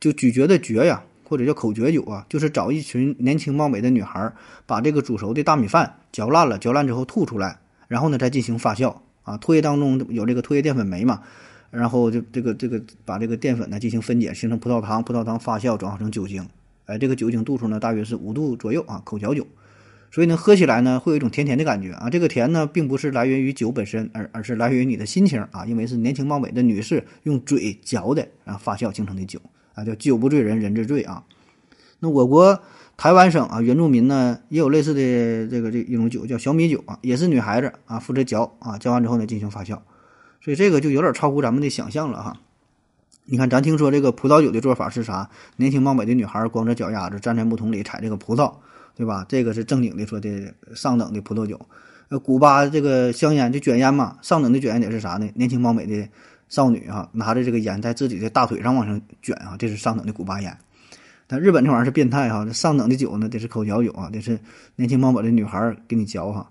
[0.00, 4.32] 就咀嚼的嚼呀，或者叫口嚼酒啊，就是找一群年轻貌美的女孩，
[4.64, 11.20] 把这个煮熟的大米饭嚼烂了，嚼烂之后吐出来，然后呢再进行发酵啊，唾液当中有这个唾液淀粉酶嘛，
[11.70, 16.48] 然后就这个这个把这个淀粉呢进行分解，形成葡萄糖，葡萄糖发酵转化成酒精，
[16.86, 19.46] 哎，这个酒精度数呢大约是五度左右啊，口嚼酒。
[20.10, 22.08] 所以呢，喝起来呢会有一种甜甜的感觉啊。
[22.08, 25.66] 这个甜呢，并不是来源于酒本身，而而是来源于你的心情啊。
[25.66, 29.38] 因为是年轻貌美的女士用嘴嚼的啊发酵形成的酒
[29.74, 31.22] 啊，叫酒不醉人人自醉啊。
[32.00, 32.60] 那我国
[32.96, 39.78] 台湾省啊，原住民呢也有类似的这个这一种酒，叫小米酒啊，也是女孩子啊负责嚼啊，嚼完之后呢进行发酵。
[40.40, 42.40] 所以这个就有点超乎咱们的想象了哈。
[43.26, 45.28] 你看，咱听说这个葡萄酒的做法是啥？
[45.56, 48.54] 年轻貌美的女孩光着脚丫子站在木桶里采这个葡萄。
[48.98, 49.24] 对吧？
[49.28, 51.58] 这个是正经的说的上等的葡萄酒，
[52.08, 55.30] 呃，古巴这个香烟就卷烟嘛，上等的卷烟得是啥呢？
[55.36, 56.08] 年轻貌美的
[56.48, 60.58] 少女啊，拿着这个烟在自己的大腿上往上卷啊，这是上等的古巴烟。
[61.28, 64.40] 但日本这玩意儿是变态哈，这上等的酒呢得是口嚼酒啊，得是
[64.74, 66.50] 年轻貌美的女孩给你嚼哈，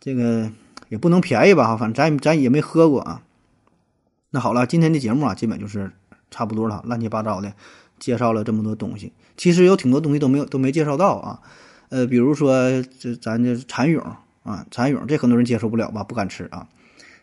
[0.00, 0.50] 这个
[0.88, 3.22] 也不能便宜吧哈，反正咱咱也没喝过啊。
[4.30, 5.92] 那好了，今天的节目啊，基本就是
[6.28, 7.52] 差不多了，乱七八糟的
[8.00, 11.40] 介绍了这么多东西，其实有挺多东西都没有都没介绍到啊。
[11.94, 14.00] 呃，比如说这咱这蚕蛹
[14.42, 16.66] 啊，蚕蛹这很多人接受不了吧，不敢吃啊。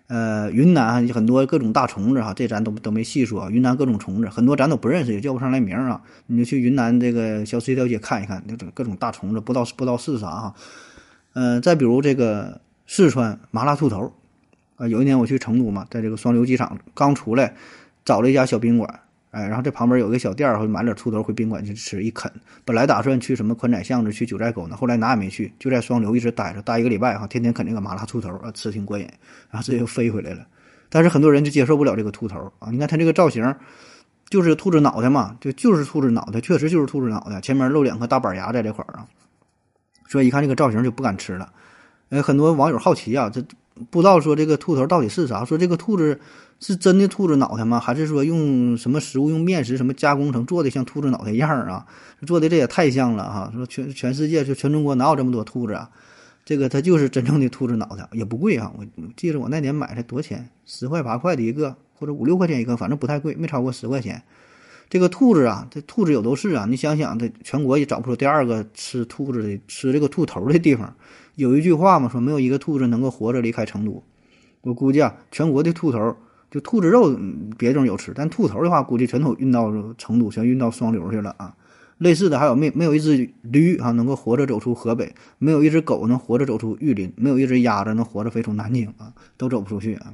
[0.08, 3.52] 呃，云南很多各种大虫子哈，这咱都都没细说。
[3.52, 6.02] 云南各种虫子很多，咱都不认识，也叫不上来名啊。
[6.28, 10.56] 你就去云南这个小吃一条街看一看，那种各种大虫子，不知道不知道是啥哈。
[11.34, 14.14] 嗯，再比如这个四川麻辣兔头
[14.78, 17.56] 啊，有一年我去成都嘛，在这个双流机场刚出来，
[18.06, 19.01] 找了一家小宾馆。
[19.32, 22.30] 哎，然后这旁边有个小店儿，会买点兔头回宾馆去吃一啃。
[22.66, 29.08] 本来打算去什么宽窄巷子、去九寨沟呢，后来哪也没去，就在双流一直待着，待一个礼拜哈，天天啃这个麻辣兔头啊，吃挺过瘾。
[29.50, 30.46] 然后这又飞回来了，
[30.90, 32.70] 但是很多人就接受不了这个兔头啊。
[32.72, 33.56] 你看它这个造型，
[34.30, 39.08] 就是兔子脑袋嘛，就就是兔子脑袋，确实就是兔子脑袋，前面露两颗大板牙在这块儿啊，
[40.10, 41.54] 所以一看这个造型就不敢吃了。
[42.10, 43.42] 呃，很多网友好奇啊，这
[43.90, 46.20] 不知道说这个兔头到底是啥，说这个兔子。
[46.62, 47.80] 是真的兔子脑袋吗？
[47.80, 51.88] 还是说用什么食物用面食什么加工成做的像兔子脑袋样儿啊？
[52.28, 53.52] 做的这也太像了哈！
[53.52, 55.90] 说全全世界就全中国哪有这么多兔子啊？
[56.46, 58.72] 这个它就是真正的兔子脑袋，也不贵啊！
[58.78, 58.86] 我
[59.18, 60.50] 记得我那年买的多钱？
[60.68, 64.22] 十块八块的一个，或者五六块钱一个，反正不太贵，没超过十块钱。
[64.88, 66.68] 这个兔子啊，这兔子有都是啊！
[66.70, 70.94] 你想想，这全国也找不出第二个吃兔子的、吃这个兔头的地方。
[71.34, 74.04] 有一句话嘛，说没有一个兔子能够活着离开成都。
[74.62, 76.16] 我估计啊，全国的兔头。
[76.52, 77.18] 就兔子肉，
[77.58, 81.56] 别地方有吃，但兔头的话，估计全都运到成都，全运到双流去了啊！
[81.98, 90.14] 类似的还有没没有一只驴啊能够活着走出河北，没有一只狗能活着走出玉林，没有一只鸭子能活着飞出南京啊，都走不出去啊。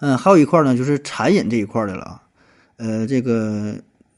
[0.00, 2.22] 嗯，还有一块呢，就是残忍这一块的了啊。
[2.78, 3.74] 呃，这个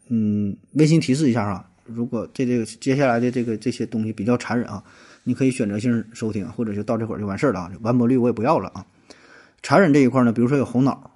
[0.09, 4.85] 嗯，温馨提示一下啊，如果这这个接下来的这个这些东西比较残忍啊，
[5.25, 8.87] 你可以选择性收听，或者就到这会儿就完事儿了啊，完播率我也不要了啊。
[9.65, 11.11] 残忍这一块呢，比如说有猴脑，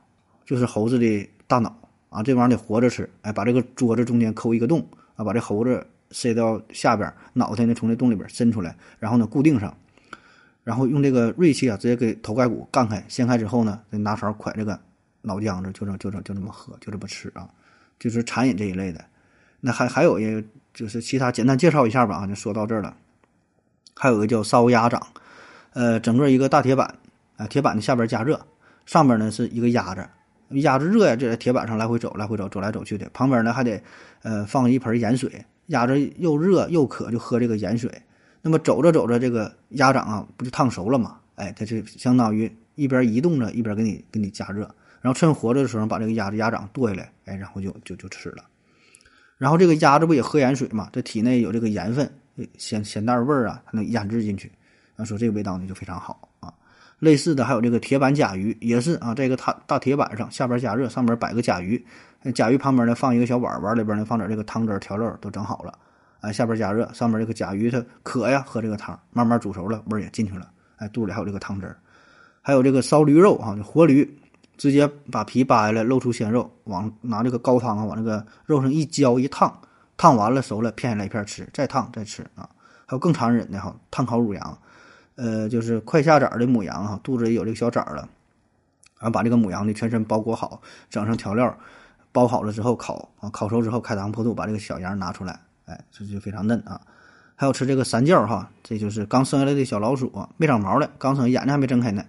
[0.44, 1.72] 就是猴子的大脑。
[2.08, 4.82] 啊，这玩意儿得活着吃，哎，把这个桌子中间抠一个洞
[5.14, 9.76] 啊，把这猴子塞到下边，脑袋呢从这洞里边伸出来，然后呢固定上，
[10.64, 14.80] 然后用这个锐器啊直接给头盖骨干开，掀开之后呢，再拿勺㧟这个
[15.20, 17.46] 脑浆子，就这就这就这么喝，就这么吃啊，
[17.98, 19.04] 就是残忍这一类的。
[19.60, 20.42] 那还还有一个
[20.72, 22.96] 就是其他简单介绍一下吧啊，就说到这儿了。
[23.94, 25.06] 还有个叫烧鸭掌，
[25.74, 26.94] 呃，整个一个大铁板
[27.38, 28.38] 啊，铁板的下边加热，
[28.84, 30.06] 上边呢是一个鸭子。
[30.60, 33.08] 鸭子热呀，就在铁板上来回走，来回走，走来走去的。
[33.14, 33.80] 旁边呢还得，
[34.22, 35.44] 呃，放一盆盐水。
[35.66, 37.90] 鸭子又热又渴，就喝这个盐水。
[38.42, 41.18] 那么走着走着，这个鸭掌啊，不就烫熟了嘛？
[41.36, 44.62] 哎，它就相当于一边移动着，一边给你给你加热。
[45.00, 48.44] 然后趁活着的时候，把这个鸭子鸭掌剁下来，哎，然后就就就吃了。
[49.36, 50.88] 然后这个鸭子不也喝盐水嘛？
[50.92, 52.10] 这体内有这个盐分，
[52.56, 54.50] 咸咸淡味儿啊，它能腌制进去。
[54.96, 56.27] 啊，说这个味道呢就非常好。
[56.98, 61.84] 类似的还有这个铁板甲鱼，也是啊，这个大大铁板上下边加热，上边摆个甲鱼，
[62.34, 65.78] 甲鱼旁边呢放一个小碗，碗里边呢放点这个汤汁调料都整好了，
[66.20, 71.74] 哎，下边加热，上面这个甲鱼它渴呀，喝这个汤，慢慢煮熟了，味儿也进去了，哎，肚里还有这个汤汁。
[72.40, 74.18] 还有这个烧驴肉啊，活驴，
[74.56, 79.54] 直接把皮扒下来，露出鲜肉，往拿这个高汤啊往这个肉上一浇一烫，
[79.98, 82.48] 烫完了熟了，片下来一片吃，再烫再吃啊。
[82.86, 84.58] 还有更残忍的哈，炭烤乳羊。
[85.18, 88.08] 呃，就是快下崽的母羊哈，肚子里有这个小崽了，
[89.00, 91.58] 然后把这个母羊的全身包裹好，整上调料，
[92.12, 96.80] 包好了之后烤啊，烤熟之后开膛破肚，把这个小羊拿出来，哎，这就非常嫩啊。
[97.34, 102.04] 还有吃这个三叫哈，这就是刚生下来的小老鼠，没长毛的，刚生眼睛还没睁开呢，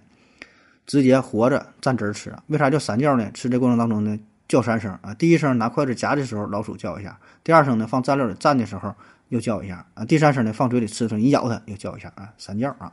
[0.86, 2.32] 直接活着蘸汁儿吃。
[2.46, 3.28] 为啥叫三叫呢？
[3.32, 8.94] 吃这过程当中呢，叫三声啊，第一声拿筷子夹的时候老鼠叫一下，第二声呢放蘸料里蘸的时候
[9.30, 12.92] 又叫一下啊，第三声呢放嘴里吃的时候你咬它又叫一下啊，三叫啊。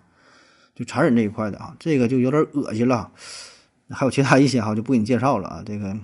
[0.77, 3.09] 就残忍这一块的啊，这个就有点恶心了。
[3.89, 5.63] 还有其他一些哈，就不给你介绍了啊。
[5.65, 5.97] 这个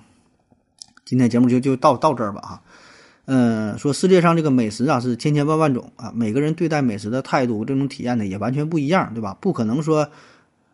[1.05, 2.61] 今天节目就就到到这儿吧哈。
[3.25, 9.37] 嗯，说世界上这个美食啊是千千万万种啊，每个人对待美食的态度、这种体验呢也完全不一样，对吧？
[9.39, 10.09] 不可能说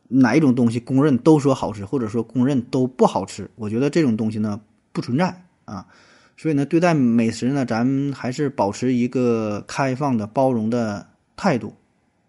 [0.08, 3.52] 哪一种东西公认都说好吃，或者说公认都不好吃。
[3.56, 4.62] 我觉得这种东西呢
[4.94, 5.86] 不存在啊。
[6.38, 11.76] 所以呢，对待美食呢，咱还是保持一个开放的、包容的态度。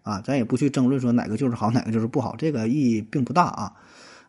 [0.03, 3.73] 啊，咱也不去争论说哪个就是好，哪个就是不好，这个意义并不大啊。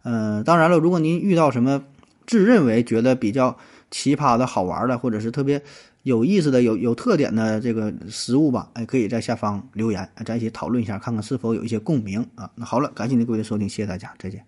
[0.03, 1.83] 嗯，当然了，如果您遇到什么
[2.27, 3.57] 自认为觉得比较
[3.91, 5.63] 奇葩的好玩的，或者是特别
[6.03, 12.51] 有意思的、有有特点的这个食物吧，哎，可以在下方留言，咱一起讨论一下，看看是否有一些共鸣啊。
[12.57, 14.45] 那好了，感谢您各位的收听，谢谢大家，再见。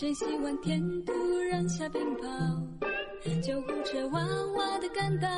[0.00, 1.12] 真希望天突
[1.50, 4.26] 然下冰雹，救护车哇
[4.56, 5.28] 哇的赶到，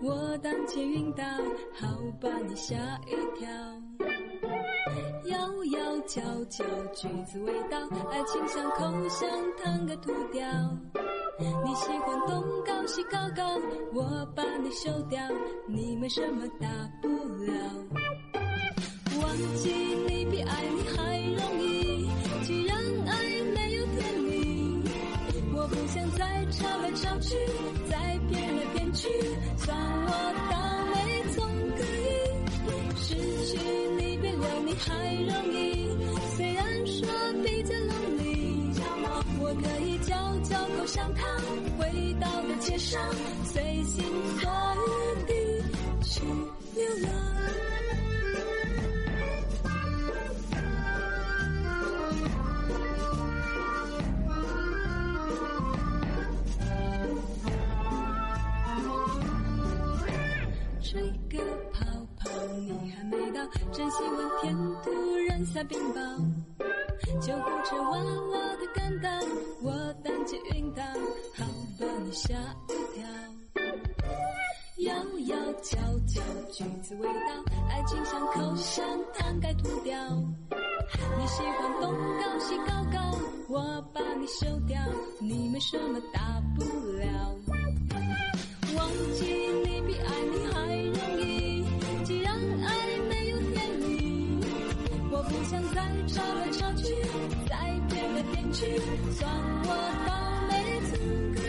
[0.00, 1.24] 我当前晕倒，
[1.72, 1.88] 好
[2.20, 3.48] 把你吓一跳。
[5.24, 6.64] 摇摇角角，
[6.94, 7.76] 橘子味道，
[8.12, 9.28] 爱情像口香
[9.60, 10.48] 糖给吐掉。
[11.40, 13.60] 你喜欢东高西高高，
[13.92, 15.20] 我把你收掉，
[15.66, 16.68] 你没什么大
[17.02, 17.52] 不了。
[19.20, 19.72] 忘记
[20.06, 22.08] 你比爱你还容易，
[22.44, 22.81] 既然。
[25.62, 27.36] 我不想再吵来吵去，
[27.88, 29.08] 再骗来骗去，
[29.58, 30.10] 算我
[30.50, 30.58] 倒
[30.92, 31.38] 霉总
[31.76, 32.10] 可以。
[32.96, 33.14] 失
[33.46, 33.58] 去
[33.96, 34.90] 你比留你还
[35.22, 35.86] 容易，
[36.36, 37.06] 虽然说
[37.44, 38.74] 比较 lonely，
[39.38, 40.10] 我可以嚼
[40.42, 41.30] 嚼口香糖，
[41.78, 43.00] 回到的街上，
[43.44, 44.04] 随心
[44.40, 45.32] 所欲地
[46.02, 46.24] 去
[46.74, 47.41] 流浪。
[63.12, 63.40] 味道，
[63.72, 64.90] 真希望天突
[65.28, 66.00] 然下冰雹。
[67.20, 69.10] 救护车哇哇的赶到，
[69.62, 69.70] 我
[70.02, 70.82] 当街晕倒，
[71.34, 71.44] 好
[71.78, 72.34] 把你吓
[72.68, 73.04] 一跳。
[74.78, 74.94] 摇
[75.26, 78.84] 摇角角，橘子味道，爱情像口香
[79.14, 79.94] 糖该吐掉。
[81.18, 84.80] 你喜欢东高西高高，我把你收掉，
[85.20, 87.36] 你没什么大不了。
[88.74, 89.61] 忘记
[99.12, 99.20] 算
[99.64, 99.68] 我
[100.06, 100.10] 倒
[100.48, 100.52] 霉，
[100.90, 100.92] 走
[101.34, 101.42] 运，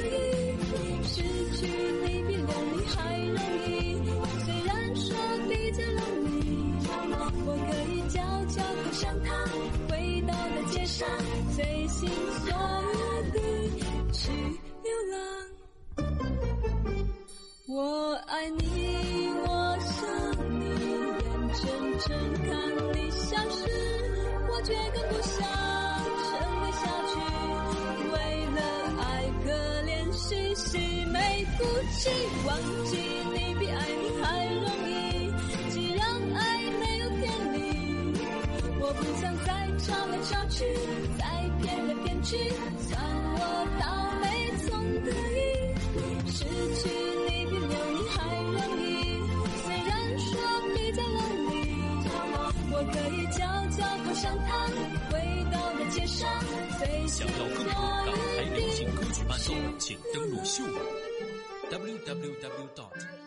[1.04, 1.16] 失
[1.58, 1.62] 去
[2.06, 2.96] 你比留你还
[3.28, 3.38] 容
[3.68, 3.70] 易。
[4.44, 5.06] 虽然说
[5.48, 6.32] 比较冷迷，
[7.46, 8.16] 我可以悄
[8.48, 9.28] 悄走向他，
[9.90, 9.92] 回
[10.22, 11.08] 到了街上，
[11.52, 12.48] 随心所
[12.94, 12.96] 欲
[13.32, 13.38] 地
[14.12, 14.22] 去
[14.84, 15.16] 流浪。
[17.68, 18.62] 我爱你，
[19.46, 19.48] 我
[19.80, 19.98] 想
[20.60, 20.62] 你，
[21.24, 21.62] 眼睁
[22.00, 22.43] 睁。
[32.46, 32.98] 忘记
[33.34, 34.92] 你比爱你还容易。
[35.72, 36.02] 既然
[36.36, 36.40] 爱
[36.80, 37.24] 没有天
[37.54, 37.56] 理，
[38.80, 39.48] 我不想再
[39.80, 40.66] 吵来吵去，
[41.18, 41.22] 再
[41.62, 42.38] 骗来骗去，
[42.90, 42.92] 算
[43.36, 43.40] 我
[43.80, 43.84] 倒
[44.22, 44.24] 霉
[44.68, 44.70] 总
[45.04, 45.42] 得意。
[46.28, 46.44] 失
[46.76, 46.90] 去
[47.28, 48.16] 你比留你还
[48.52, 48.84] 容易，
[49.64, 50.30] 虽然说
[50.76, 51.56] 比较 lonely，
[52.72, 53.40] 我可以悄
[53.72, 54.50] 悄过上它，
[55.10, 55.14] 回
[55.52, 56.28] 到大街上，
[56.80, 60.74] 随想心要更多港台流行歌曲伴奏，请登录秀网
[61.74, 63.23] www.dot